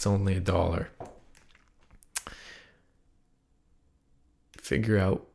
[0.05, 0.91] It's only a dollar.
[4.53, 5.27] Figure out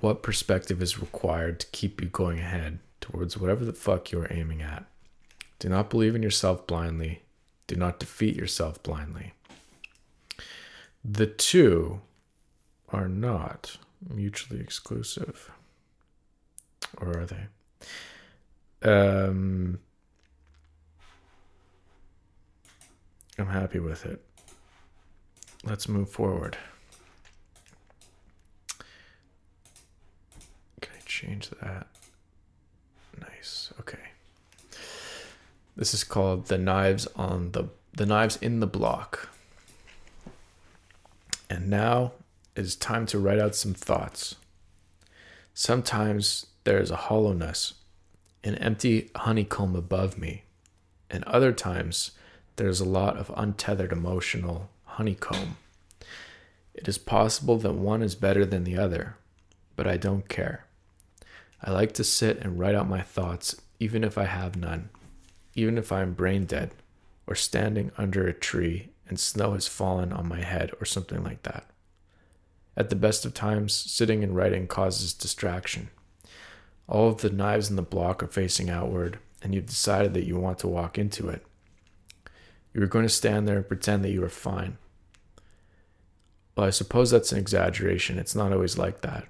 [0.00, 4.62] what perspective is required to keep you going ahead towards whatever the fuck you're aiming
[4.62, 4.86] at.
[5.58, 7.20] Do not believe in yourself blindly.
[7.66, 9.34] Do not defeat yourself blindly.
[11.04, 12.00] The two
[12.88, 13.76] are not
[14.08, 15.50] mutually exclusive.
[16.96, 18.90] Or are they?
[18.90, 19.80] Um,
[23.38, 24.22] I'm happy with it.
[25.64, 26.56] Let's move forward.
[30.80, 31.86] Can I change that?
[33.20, 33.72] Nice.
[33.80, 33.98] Okay.
[35.76, 39.28] This is called the knives on the the knives in the block.
[41.48, 42.12] And now
[42.56, 44.36] it is time to write out some thoughts.
[45.54, 47.74] Sometimes there is a hollowness,
[48.42, 50.42] an empty honeycomb above me,
[51.08, 52.12] and other times
[52.56, 55.56] there's a lot of untethered emotional honeycomb.
[56.74, 59.16] It is possible that one is better than the other,
[59.76, 60.66] but I don't care.
[61.62, 64.90] I like to sit and write out my thoughts, even if I have none,
[65.54, 66.72] even if I am brain dead,
[67.26, 71.42] or standing under a tree and snow has fallen on my head, or something like
[71.42, 71.66] that.
[72.76, 75.90] At the best of times, sitting and writing causes distraction.
[76.88, 80.38] All of the knives in the block are facing outward, and you've decided that you
[80.38, 81.46] want to walk into it.
[82.74, 84.76] You are going to stand there and pretend that you are fine.
[86.56, 88.18] Well, I suppose that's an exaggeration.
[88.18, 89.26] It's not always like that.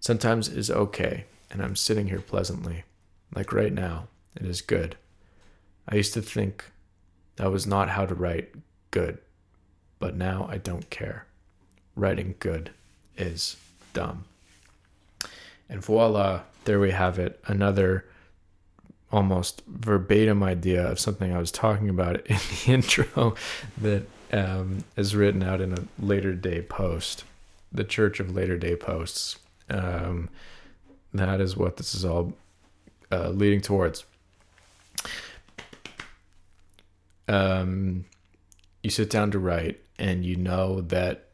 [0.00, 2.84] Sometimes it is okay, and I'm sitting here pleasantly.
[3.34, 4.96] Like right now, it is good.
[5.88, 6.64] I used to think
[7.36, 8.54] that was not how to write
[8.90, 9.18] good,
[9.98, 11.26] but now I don't care.
[11.94, 12.70] Writing good
[13.16, 13.56] is
[13.92, 14.24] dumb.
[15.68, 17.40] And voila, there we have it.
[17.46, 18.06] Another
[19.12, 23.34] almost verbatim idea of something I was talking about in the intro
[23.78, 27.24] that um, is written out in a later day post,
[27.72, 29.38] the Church of Later Day Posts.
[29.68, 30.28] Um,
[31.12, 32.32] that is what this is all
[33.10, 34.04] uh, leading towards.
[37.28, 38.04] Um,
[38.82, 41.26] you sit down to write, and you know that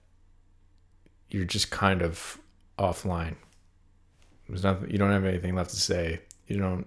[1.30, 2.38] you're just kind of
[2.78, 3.36] offline.
[4.48, 4.90] There's nothing.
[4.90, 6.20] You don't have anything left to say.
[6.46, 6.86] You don't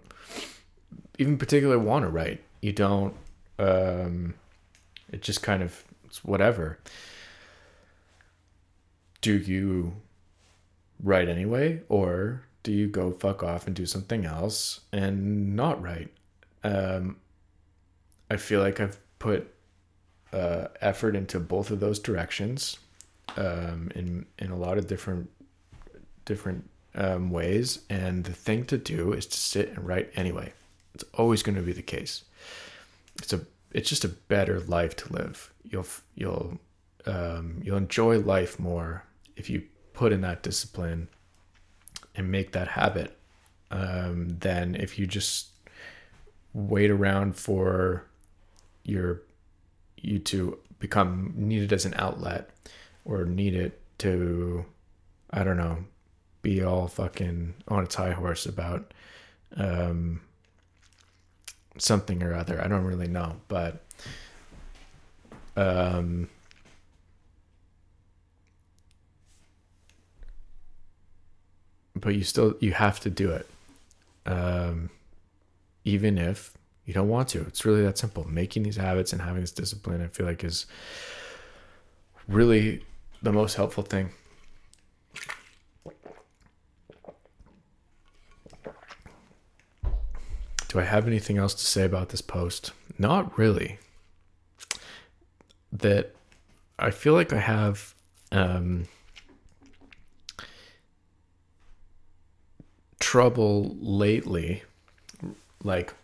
[1.17, 2.41] even particularly want to write.
[2.61, 3.13] You don't.
[3.57, 4.35] Um,
[5.11, 6.79] it just kind of it's whatever.
[9.21, 9.95] Do you
[11.03, 16.09] write anyway, or do you go fuck off and do something else and not write?
[16.63, 17.17] Um,
[18.29, 19.53] I feel like I've put
[20.31, 22.77] uh, effort into both of those directions
[23.37, 25.29] um, in in a lot of different
[26.25, 30.53] different um, ways, and the thing to do is to sit and write anyway.
[30.99, 32.23] It's always going to be the case.
[33.21, 33.41] It's a
[33.71, 35.53] it's just a better life to live.
[35.63, 36.59] You'll you'll
[37.05, 39.05] um, you'll enjoy life more
[39.37, 41.07] if you put in that discipline
[42.15, 43.17] and make that habit
[43.71, 45.47] um, than if you just
[46.53, 48.05] wait around for
[48.83, 49.21] your
[49.95, 52.49] you to become needed as an outlet
[53.05, 54.65] or need it to
[55.31, 55.85] I don't know
[56.41, 58.93] be all fucking on its high horse about
[59.55, 60.21] um,
[61.81, 62.61] something or other.
[62.61, 63.83] I don't really know, but
[65.55, 66.29] um,
[71.95, 73.49] but you still you have to do it,
[74.25, 74.89] um,
[75.85, 76.53] even if
[76.85, 77.41] you don't want to.
[77.41, 78.27] It's really that simple.
[78.27, 80.65] Making these habits and having this discipline, I feel like, is
[82.27, 82.85] really
[83.21, 84.11] the most helpful thing
[90.69, 92.71] Do I have anything else to say about this post?
[92.99, 93.79] Not really.
[95.73, 96.15] That
[96.77, 97.95] I feel like I have
[98.31, 98.87] um,
[102.99, 104.61] trouble lately,
[105.63, 105.95] like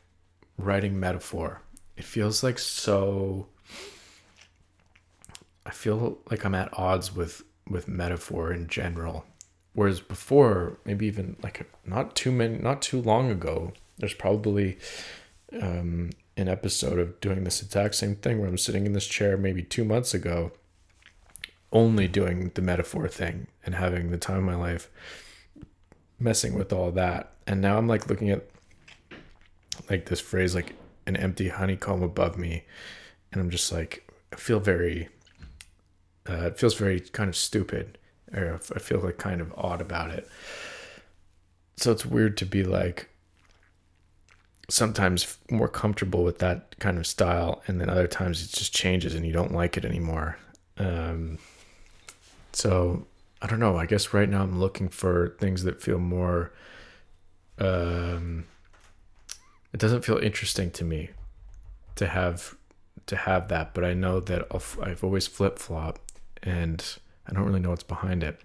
[0.57, 1.61] writing metaphor.
[1.95, 3.45] It feels like so.
[5.63, 9.25] I feel like I'm at odds with with metaphor in general.
[9.73, 14.77] Whereas before, maybe even like not too many, not too long ago, there's probably
[15.61, 19.37] um, an episode of doing this exact same thing where I'm sitting in this chair
[19.37, 20.51] maybe two months ago,
[21.71, 24.89] only doing the metaphor thing and having the time of my life
[26.19, 27.31] messing with all that.
[27.47, 28.45] And now I'm like looking at
[29.89, 30.73] like this phrase, like
[31.05, 32.63] an empty honeycomb above me.
[33.31, 35.09] And I'm just like, I feel very,
[36.29, 37.97] uh, it feels very kind of stupid.
[38.33, 40.27] Or I feel like kind of odd about it.
[41.77, 43.09] So it's weird to be like,
[44.69, 49.13] sometimes more comfortable with that kind of style and then other times it just changes
[49.13, 50.37] and you don't like it anymore.
[50.77, 51.37] Um,
[52.55, 53.05] so
[53.41, 56.51] i don't know i guess right now i'm looking for things that feel more
[57.57, 58.43] um,
[59.73, 61.09] it doesn't feel interesting to me
[61.95, 62.55] to have
[63.05, 64.45] to have that but i know that
[64.81, 65.99] i have always flip-flop
[66.43, 66.97] and
[67.27, 68.39] i don't really know what's behind it.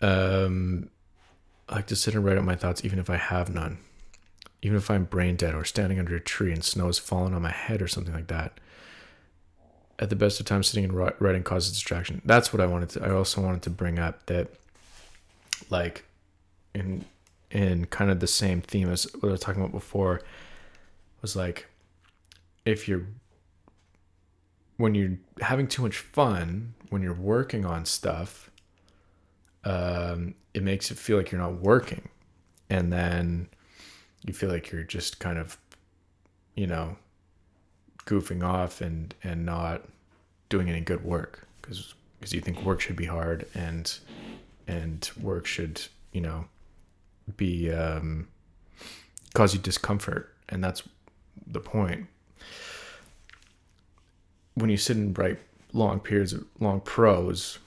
[0.00, 0.90] Um
[1.68, 3.78] I like to sit and write out my thoughts even if I have none.
[4.62, 7.42] Even if I'm brain dead or standing under a tree and snow is falling on
[7.42, 8.58] my head or something like that.
[9.98, 12.20] At the best of times, sitting and writing causes distraction.
[12.24, 13.04] That's what I wanted to.
[13.04, 14.48] I also wanted to bring up that,
[15.70, 16.04] like,
[16.74, 17.04] in
[17.50, 20.20] in kind of the same theme as what I was talking about before,
[21.22, 21.68] was like,
[22.64, 23.06] if you're
[24.76, 28.50] when you're having too much fun, when you're working on stuff,
[29.64, 32.08] um, it makes it feel like you're not working.
[32.70, 33.48] And then
[34.24, 35.58] you feel like you're just kind of,
[36.54, 36.96] you know,
[38.06, 39.82] goofing off and, and not
[40.48, 43.98] doing any good work because because you think work should be hard and
[44.66, 46.46] and work should you know
[47.36, 48.28] be um,
[49.34, 50.82] cause you discomfort, and that's
[51.46, 52.06] the point.
[54.54, 55.38] When you sit and write
[55.72, 57.58] long periods of long prose,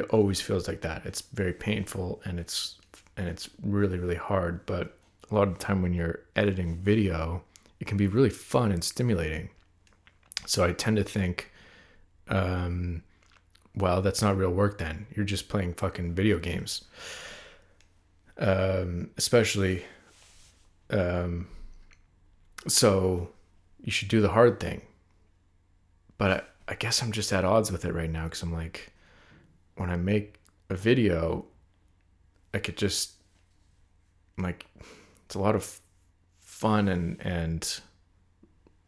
[0.00, 1.04] it always feels like that.
[1.04, 2.76] It's very painful and it's
[3.16, 4.64] and it's really really hard.
[4.66, 4.96] But
[5.30, 7.42] a lot of the time when you're editing video,
[7.80, 9.50] it can be really fun and stimulating.
[10.46, 11.50] So I tend to think,
[12.28, 13.02] um,
[13.74, 14.78] well, that's not real work.
[14.78, 16.84] Then you're just playing fucking video games.
[18.36, 19.84] Um, especially,
[20.90, 21.46] um,
[22.66, 23.28] so
[23.82, 24.82] you should do the hard thing.
[26.18, 28.92] But I, I guess I'm just at odds with it right now because I'm like,
[29.76, 30.36] when I make
[30.70, 31.44] a video,
[32.52, 33.12] I could just
[34.38, 34.66] like
[35.26, 35.80] it's a lot of
[36.40, 37.80] fun and and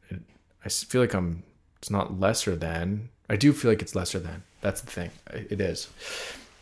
[0.09, 0.20] it,
[0.64, 1.43] I feel like I'm
[1.78, 4.45] it's not lesser than I do feel like it's lesser than.
[4.61, 5.11] That's the thing.
[5.32, 5.89] It is.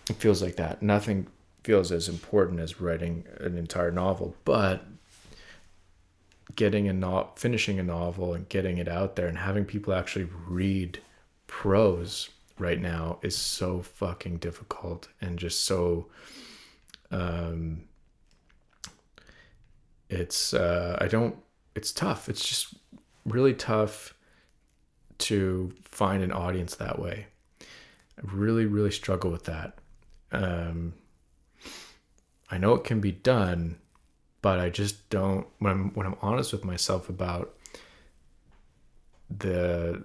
[0.09, 0.83] It feels like that.
[0.83, 1.27] Nothing
[1.63, 4.85] feels as important as writing an entire novel but
[6.55, 10.29] getting a not finishing a novel and getting it out there and having people actually
[10.47, 10.99] read
[11.47, 16.07] prose right now is so fucking difficult and just so
[17.11, 17.83] um
[20.09, 21.37] it's uh I don't
[21.75, 22.29] it's tough.
[22.29, 22.75] It's just
[23.25, 24.15] really tough
[25.19, 27.27] to find an audience that way.
[27.61, 29.79] I really really struggle with that.
[30.31, 30.95] Um
[32.51, 33.79] I know it can be done,
[34.43, 37.57] but I just don't when I'm when I'm honest with myself about
[39.37, 40.05] the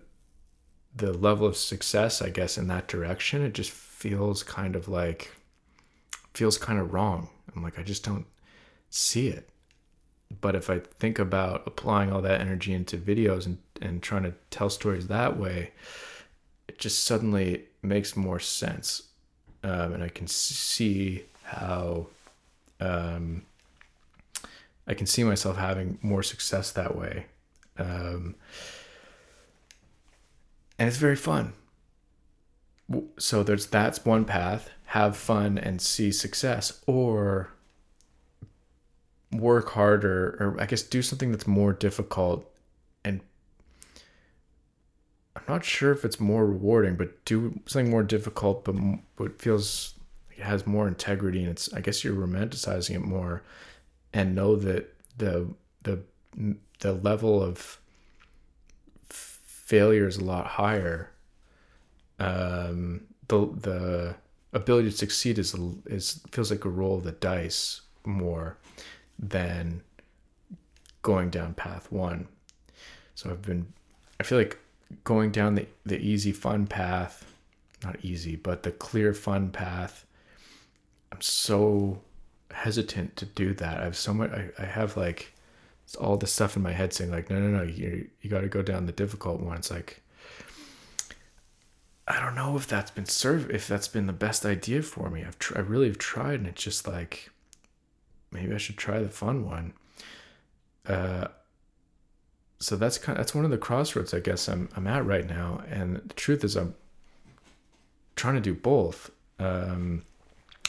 [0.95, 5.35] the level of success, I guess, in that direction, it just feels kind of like
[6.33, 7.29] feels kind of wrong.
[7.55, 8.25] I'm like, I just don't
[8.89, 9.49] see it.
[10.41, 14.33] But if I think about applying all that energy into videos and, and trying to
[14.51, 15.71] tell stories that way,
[16.67, 19.03] it just suddenly makes more sense.
[19.63, 22.07] Um, and I can see how
[22.79, 23.43] um,
[24.87, 27.25] I can see myself having more success that way.
[27.77, 28.35] Um,
[30.79, 31.53] and it's very fun.
[33.19, 37.51] So there's that's one path, have fun and see success or
[39.31, 42.49] work harder or I guess do something that's more difficult
[43.05, 43.21] and
[45.35, 48.75] I'm not sure if it's more rewarding, but do something more difficult but
[49.17, 49.93] but feels
[50.35, 53.43] it has more integrity and it's I guess you're romanticizing it more
[54.13, 55.53] and know that the
[55.83, 56.01] the
[56.79, 57.78] the level of
[59.69, 61.11] failure is a lot higher,
[62.17, 64.15] um, the the
[64.51, 65.55] ability to succeed is
[65.85, 68.57] is feels like a roll of the dice more
[69.19, 69.81] than
[71.03, 72.27] going down path one.
[73.13, 73.71] So I've been,
[74.19, 74.57] I feel like
[75.03, 77.23] going down the the easy fun path,
[77.83, 80.03] not easy, but the clear fun path.
[81.11, 82.01] I'm so
[82.49, 83.77] hesitant to do that.
[83.81, 84.31] I have so much.
[84.31, 85.31] I, I have like
[85.89, 88.41] it's all the stuff in my head saying like, no, no, no, you you got
[88.41, 89.57] to go down the difficult one.
[89.57, 90.03] It's like,
[92.07, 95.23] I don't know if that's been served, if that's been the best idea for me.
[95.23, 97.31] I've tr- I really have tried, and it's just like,
[98.29, 99.73] maybe I should try the fun one.
[100.85, 101.29] Uh,
[102.59, 105.27] so that's kind of, that's one of the crossroads I guess I'm I'm at right
[105.27, 106.75] now, and the truth is I'm
[108.15, 109.09] trying to do both.
[109.39, 110.03] Um,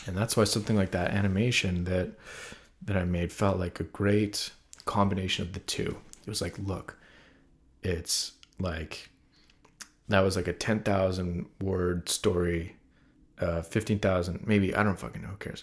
[0.06, 2.12] and that's why something like that animation that
[2.86, 4.52] that I made felt like a great
[4.90, 5.96] combination of the two.
[6.26, 6.96] It was like, look,
[7.82, 9.08] it's like
[10.08, 12.74] that was like a 10,000 word story,
[13.38, 15.62] uh, 15,000, maybe, I don't fucking know, who cares?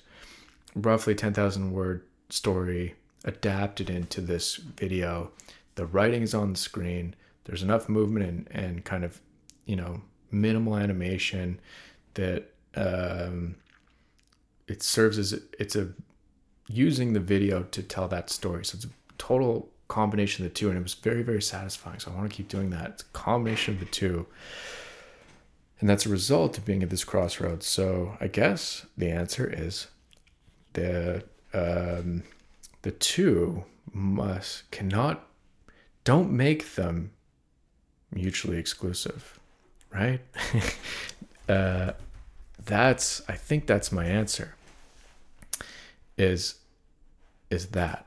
[0.75, 5.31] Roughly 10,000 word story adapted into this video.
[5.75, 7.13] The writing is on the screen.
[7.43, 9.19] There's enough movement and, and kind of,
[9.65, 10.01] you know,
[10.31, 11.59] minimal animation
[12.13, 13.55] that um,
[14.67, 15.89] it serves as it's a
[16.69, 18.63] using the video to tell that story.
[18.65, 21.99] So it's total combination of the two, and it was very, very satisfying.
[21.99, 22.91] So I want to keep doing that.
[22.91, 24.25] It's a combination of the two.
[25.79, 27.65] And that's a result of being at this crossroads.
[27.67, 29.87] So I guess the answer is
[30.73, 32.23] the um,
[32.81, 33.63] the two
[33.93, 35.27] must cannot
[36.03, 37.11] don't make them
[38.11, 39.39] mutually exclusive,
[39.93, 40.21] right?
[41.49, 41.91] uh,
[42.63, 44.55] that's I think that's my answer.
[46.17, 46.55] Is
[47.49, 48.06] is that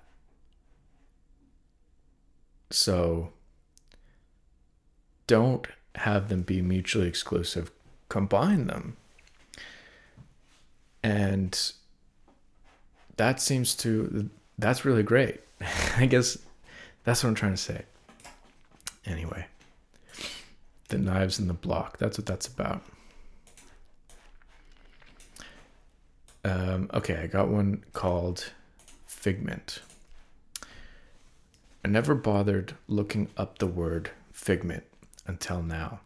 [2.70, 3.32] so
[5.26, 5.66] don't
[5.96, 7.70] have them be mutually exclusive,
[8.08, 8.96] combine them.
[11.02, 11.72] And
[13.16, 15.40] that seems to, that's really great.
[15.96, 16.38] I guess
[17.04, 17.82] that's what I'm trying to say.
[19.06, 19.46] Anyway,
[20.88, 22.82] the knives in the block, that's what that's about.
[26.44, 28.50] Um, okay, I got one called
[29.06, 29.80] Figment.
[31.84, 34.84] I never bothered looking up the word figment
[35.26, 36.00] until now.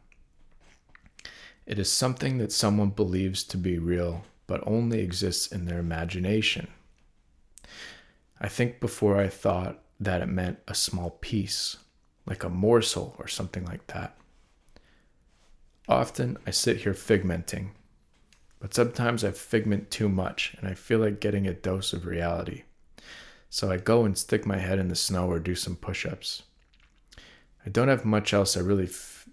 [1.67, 6.69] It is something that someone believes to be real, but only exists in their imagination.
[8.41, 11.79] I think before I thought that it meant a small piece,
[12.27, 14.17] like a morsel or something like that.
[15.89, 17.71] Often I sit here figmenting,
[18.61, 22.63] but sometimes I figment too much and I feel like getting a dose of reality.
[23.55, 26.43] So I go and stick my head in the snow or do some push ups.
[27.65, 29.29] I don't have much else I really f-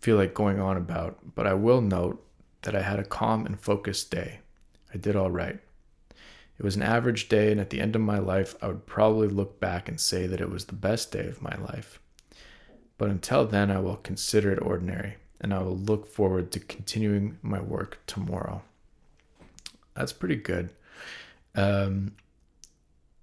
[0.00, 2.20] feel like going on about, but I will note
[2.62, 4.40] that I had a calm and focused day.
[4.92, 5.56] I did all right.
[6.58, 9.28] It was an average day, and at the end of my life, I would probably
[9.28, 12.00] look back and say that it was the best day of my life.
[12.96, 17.38] But until then, I will consider it ordinary, and I will look forward to continuing
[17.42, 18.62] my work tomorrow.
[19.94, 20.70] That's pretty good.
[21.54, 22.16] Um,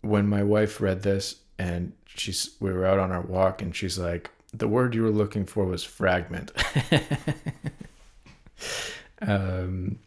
[0.06, 3.98] when my wife read this, and she's we were out on our walk, and she's
[3.98, 6.52] like, "The word you were looking for was fragment."
[9.22, 10.00] um,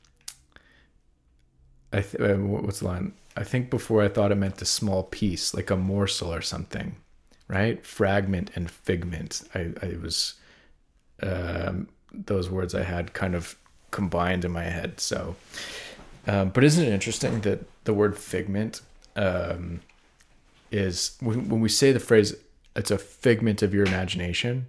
[1.93, 3.13] I th- uh, what's the line?
[3.37, 6.97] I think before I thought it meant a small piece, like a morsel or something,
[7.47, 7.85] right?
[7.85, 9.43] Fragment and figment.
[9.55, 10.35] I, I was
[11.23, 13.57] um, those words I had kind of
[13.91, 15.01] combined in my head.
[15.01, 15.37] So,
[16.27, 18.83] um, but isn't it interesting that the word figment
[19.19, 19.81] um,
[20.71, 22.35] is when, when we say the phrase
[22.75, 24.67] "it's a figment of your imagination"?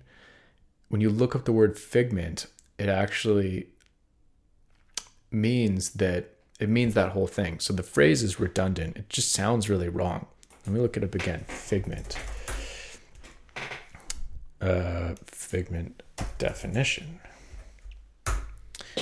[0.90, 2.48] When you look up the word figment,
[2.78, 3.68] it actually
[5.32, 7.60] means that it means that whole thing.
[7.60, 8.98] So the phrase is redundant.
[8.98, 10.26] It just sounds really wrong.
[10.66, 11.46] Let me look it up again.
[11.48, 12.18] Figment.
[14.60, 16.04] Uh, figment
[16.38, 17.20] definition.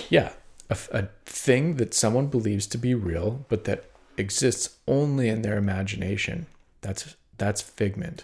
[0.10, 0.34] Yeah,
[0.70, 3.86] a, a thing that someone believes to be real, but that
[4.18, 6.48] exists only in their imagination.
[6.82, 8.24] That's that's figment.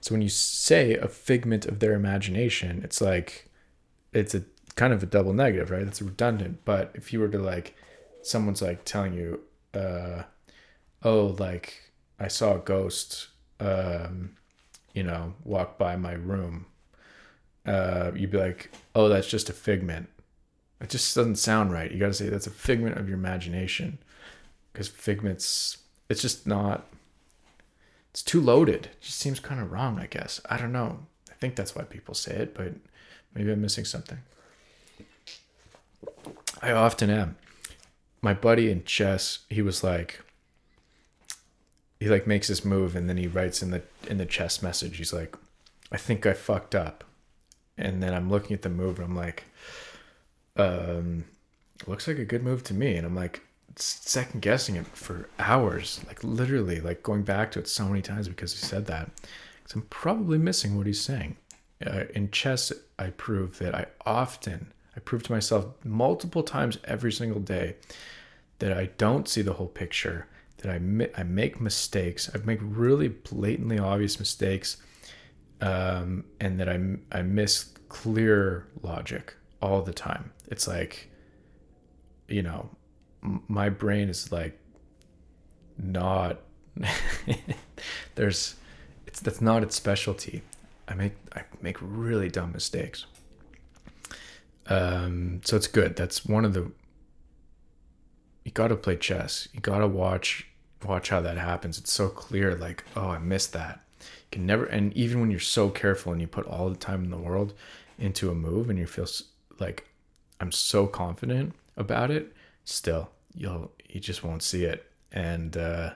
[0.00, 3.48] So when you say a figment of their imagination, it's like
[4.12, 5.82] it's a kind of a double negative, right?
[5.82, 6.64] It's redundant.
[6.64, 7.74] But if you were to like
[8.22, 9.40] someone's like telling you,
[9.74, 10.24] uh,
[11.02, 13.28] oh, like I saw a ghost,
[13.60, 14.36] um,
[14.94, 16.66] you know, walk by my room,
[17.66, 20.08] uh, you'd be like, oh, that's just a figment.
[20.80, 21.90] It just doesn't sound right.
[21.92, 23.98] You got to say that's a figment of your imagination
[24.72, 26.86] because figments, it's just not,
[28.10, 28.86] it's too loaded.
[28.86, 30.40] It just seems kind of wrong, I guess.
[30.48, 31.06] I don't know.
[31.30, 32.74] I think that's why people say it, but
[33.34, 34.18] maybe I'm missing something.
[36.62, 37.36] I often am
[38.22, 40.20] my buddy in chess, he was like,
[41.98, 44.96] he like makes this move and then he writes in the in the chess message,
[44.96, 45.36] he's like,
[45.92, 47.04] I think I fucked up.
[47.76, 49.44] And then I'm looking at the move and I'm like,
[50.56, 51.24] um,
[51.86, 52.96] looks like a good move to me.
[52.96, 53.42] And I'm like
[53.76, 58.28] second guessing it for hours, like literally, like going back to it so many times
[58.28, 59.10] because he said that.
[59.62, 61.36] Because I'm probably missing what he's saying.
[61.84, 67.12] Uh, in chess, I prove that I often I prove to myself multiple times every
[67.12, 67.76] single day
[68.58, 70.26] that I don't see the whole picture,
[70.58, 72.30] that I, mi- I make mistakes.
[72.34, 74.76] I make really blatantly obvious mistakes,
[75.60, 76.78] um, and that I,
[77.12, 80.32] I miss clear logic all the time.
[80.48, 81.08] It's like,
[82.28, 82.68] you know,
[83.22, 84.58] my brain is like
[85.78, 86.40] not,
[88.14, 88.54] there's,
[89.06, 90.42] it's, that's not its specialty.
[90.88, 93.06] I make, I make really dumb mistakes.
[94.70, 95.96] Um, so it's good.
[95.96, 96.70] That's one of the.
[98.44, 99.48] You got to play chess.
[99.52, 100.46] You got to watch
[100.84, 101.78] watch how that happens.
[101.78, 102.54] It's so clear.
[102.54, 103.80] Like, oh, I missed that.
[104.00, 104.64] You can never.
[104.64, 107.52] And even when you're so careful and you put all the time in the world
[107.98, 109.06] into a move, and you feel
[109.58, 109.86] like
[110.40, 112.32] I'm so confident about it,
[112.64, 114.86] still you'll you just won't see it.
[115.12, 115.94] And uh,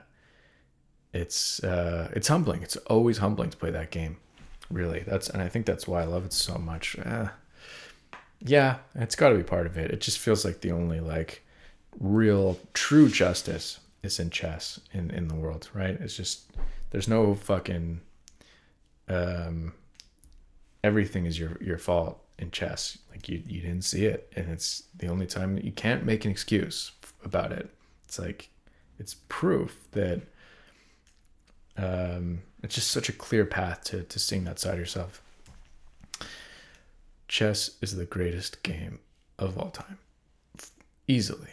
[1.13, 2.63] it's uh, it's humbling.
[2.63, 4.17] It's always humbling to play that game.
[4.69, 6.97] Really, that's and I think that's why I love it so much.
[6.99, 7.29] Uh,
[8.39, 9.91] yeah, it's got to be part of it.
[9.91, 11.43] It just feels like the only like
[11.99, 15.97] real true justice is in chess in in the world, right?
[16.01, 16.51] It's just
[16.89, 18.01] there's no fucking
[19.07, 19.73] um
[20.83, 22.97] everything is your your fault in chess.
[23.11, 26.31] Like you you didn't see it and it's the only time you can't make an
[26.31, 26.91] excuse
[27.23, 27.69] about it.
[28.05, 28.49] It's like
[28.99, 30.21] it's proof that
[31.77, 35.21] um it's just such a clear path to to seeing that side of yourself
[37.27, 38.99] chess is the greatest game
[39.39, 39.97] of all time,
[41.07, 41.51] easily.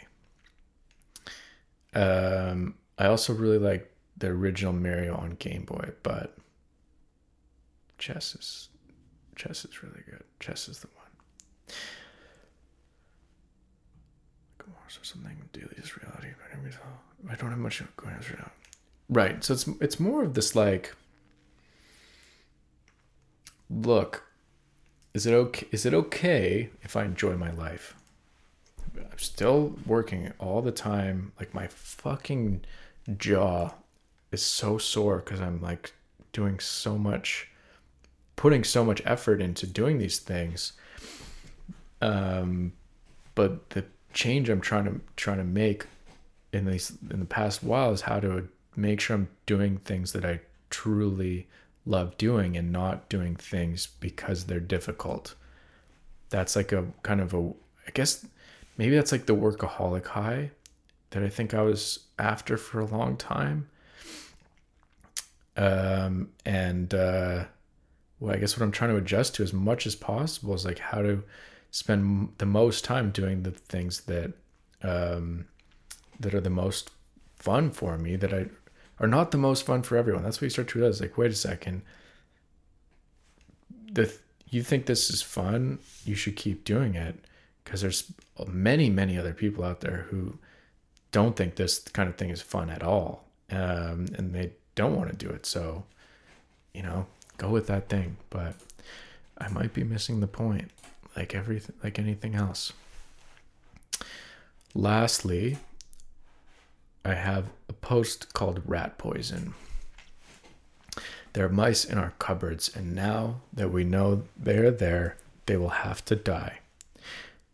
[1.93, 6.37] Um, I also really like the original Mario on Game Boy, but
[7.97, 8.69] chess is
[9.35, 10.23] chess is really good.
[10.39, 11.77] Chess is the one.
[14.67, 15.37] More or something.
[15.51, 16.29] Daily is reality.
[17.29, 18.51] I don't have much going on right.
[19.09, 19.43] Right.
[19.43, 20.95] So it's it's more of this like
[23.69, 24.23] look,
[25.13, 27.95] is it okay is it okay if I enjoy my life?
[28.95, 31.33] I'm still working all the time.
[31.39, 32.65] Like my fucking
[33.17, 33.71] jaw
[34.31, 35.93] is so sore because I'm like
[36.31, 37.49] doing so much
[38.43, 40.73] putting so much effort into doing these things.
[42.01, 42.73] Um
[43.35, 45.85] but the change I'm trying to trying to make
[46.51, 50.25] in these in the past while is how to make sure I'm doing things that
[50.25, 51.47] I truly
[51.85, 55.35] love doing and not doing things because they're difficult.
[56.29, 57.47] That's like a kind of a
[57.87, 58.27] I guess
[58.77, 60.51] maybe that's like the workaholic high
[61.11, 63.69] that I think I was after for a long time.
[65.55, 67.45] Um and uh
[68.23, 70.79] well I guess what I'm trying to adjust to as much as possible is like
[70.79, 71.23] how to
[71.71, 74.31] spend the most time doing the things that
[74.81, 75.45] um,
[76.21, 76.89] that are the most
[77.35, 78.45] fun for me that I
[78.99, 80.23] are not the most fun for everyone.
[80.23, 81.01] That's what you start to realize.
[81.01, 81.81] Like, wait a second.
[83.91, 84.13] The
[84.49, 87.25] you think this is fun, you should keep doing it
[87.63, 88.09] because there's
[88.47, 90.37] many many other people out there who
[91.11, 95.09] don't think this kind of thing is fun at all, um, and they don't want
[95.09, 95.45] to do it.
[95.45, 95.83] So,
[96.73, 97.05] you know,
[97.43, 98.17] go with that thing.
[98.29, 98.55] But
[99.37, 100.71] I might be missing the point
[101.15, 102.73] like everything like anything else.
[104.73, 105.57] Lastly,
[107.05, 109.53] I have a post called Rat Poison.
[111.33, 115.69] There are mice in our cupboards, and now that we know they're there, they will
[115.69, 116.59] have to die.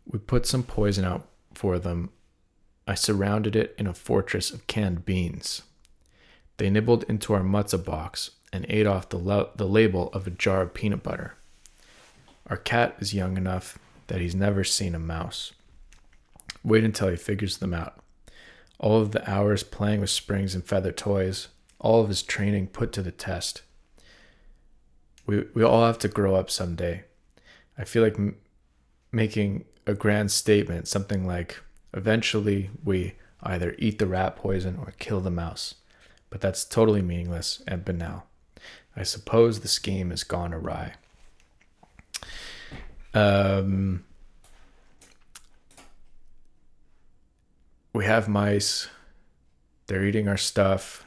[0.06, 2.10] We put some poison out for them.
[2.86, 5.62] I surrounded it in a fortress of canned beans.
[6.58, 10.30] They nibbled into our matzo box and ate off the, la- the label of a
[10.30, 11.34] jar of peanut butter.
[12.48, 13.78] Our cat is young enough
[14.08, 15.52] that he's never seen a mouse.
[16.64, 18.00] Wait until he figures them out.
[18.78, 21.48] All of the hours playing with springs and feather toys,
[21.78, 23.62] all of his training put to the test.
[25.26, 27.04] We, we all have to grow up someday.
[27.78, 28.36] I feel like m-
[29.12, 31.60] making a grand statement, something like,
[31.94, 35.76] eventually we either eat the rat poison or kill the mouse.
[36.30, 38.26] But that's totally meaningless and banal.
[38.96, 40.94] I suppose the scheme has gone awry.
[43.14, 44.04] Um,
[47.92, 48.88] we have mice.
[49.86, 51.04] They're eating our stuff.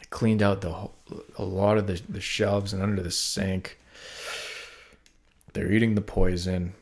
[0.00, 0.88] I cleaned out the
[1.36, 3.78] a lot of the, the shelves and under the sink.
[5.52, 6.72] They're eating the poison,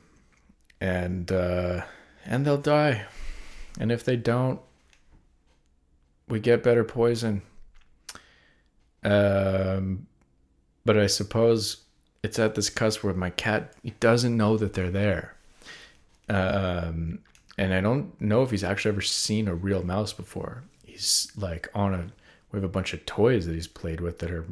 [0.81, 1.83] and uh,
[2.25, 3.07] and they'll die.
[3.79, 4.61] And if they don't,
[6.29, 7.43] we get better poison.
[9.03, 10.07] Um,
[10.85, 11.85] but I suppose
[12.23, 15.37] it's at this cusp where my cat he doesn't know that they're there.
[16.29, 17.21] Um,
[17.59, 20.65] and I don't know if he's actually ever seen a real mouse before.
[20.85, 22.07] He's like on a
[22.53, 24.47] we have a bunch of toys that he's played with that are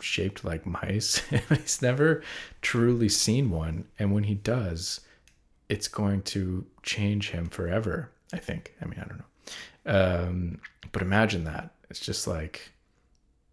[0.00, 1.16] shaped like mice.
[1.48, 2.22] he's never
[2.62, 5.00] truly seen one, and when he does,
[5.68, 8.10] it's going to change him forever.
[8.32, 8.74] I think.
[8.80, 9.24] I mean, I don't know.
[9.86, 10.60] Um,
[10.92, 11.70] but imagine that.
[11.90, 12.72] It's just like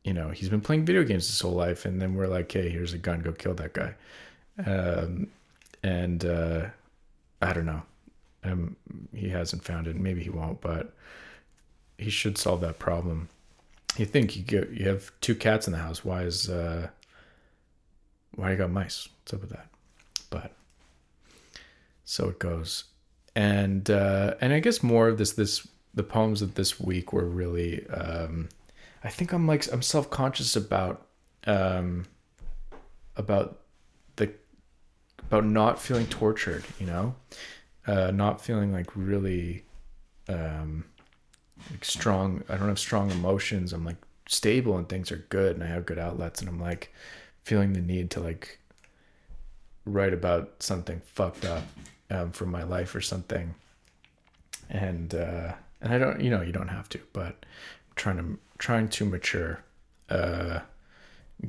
[0.08, 2.70] you know, he's been playing video games his whole life, and then we're like, hey,
[2.70, 3.94] here's a gun, go kill that guy.
[4.66, 5.28] Um,
[5.84, 6.68] and uh,
[7.42, 7.82] I don't know.
[8.46, 8.78] Um,
[9.14, 9.98] he hasn't found it.
[9.98, 10.94] Maybe he won't, but
[11.98, 13.28] he should solve that problem.
[13.98, 16.06] You think you get you have two cats in the house?
[16.06, 16.88] Why is uh,
[18.36, 19.10] why you got mice?
[19.20, 19.68] What's up with that?
[20.30, 20.54] But
[22.06, 22.86] so it goes,
[23.36, 27.26] and uh, and I guess more of this this the poems of this week were
[27.26, 28.48] really um,
[29.08, 31.08] I think I'm like I'm self conscious about
[31.46, 32.08] um
[33.16, 33.62] about
[34.18, 34.34] the
[35.28, 37.16] about not feeling tortured, you know,
[37.88, 39.64] uh, not feeling like really
[40.28, 40.84] um
[41.72, 42.44] like strong.
[42.50, 43.72] I don't have strong emotions.
[43.72, 43.96] I'm like
[44.28, 46.94] stable and things are good and I have good outlets and I'm like
[47.44, 48.60] feeling the need to like
[49.86, 51.64] write about something fucked up
[52.10, 53.56] um, from my life or something.
[54.70, 58.38] And uh, and I don't, you know, you don't have to, but I'm trying to
[58.58, 59.64] trying to mature.
[60.10, 60.60] Uh,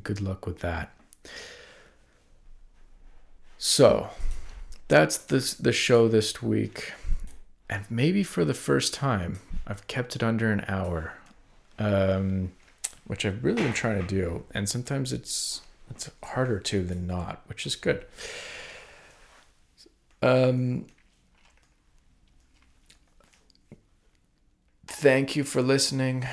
[0.02, 0.92] good luck with that.
[3.58, 4.10] So,
[4.88, 6.92] that's this the show this week,
[7.68, 11.14] and maybe for the first time, I've kept it under an hour,
[11.78, 12.52] um,
[13.06, 14.44] which I've really been trying to do.
[14.54, 18.06] And sometimes it's it's harder to than not, which is good.
[20.22, 20.86] Um,
[24.86, 26.26] thank you for listening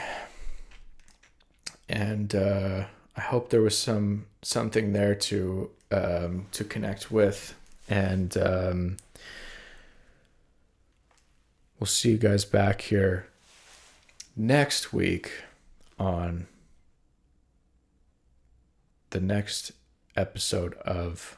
[1.88, 7.54] and uh, I hope there was some something there to um, to connect with,
[7.88, 8.98] and um,
[11.80, 13.28] we'll see you guys back here
[14.36, 15.32] next week
[15.98, 16.48] on
[19.12, 19.72] the next
[20.16, 21.38] episode of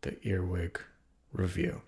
[0.00, 0.80] the Earwig
[1.32, 1.82] Review.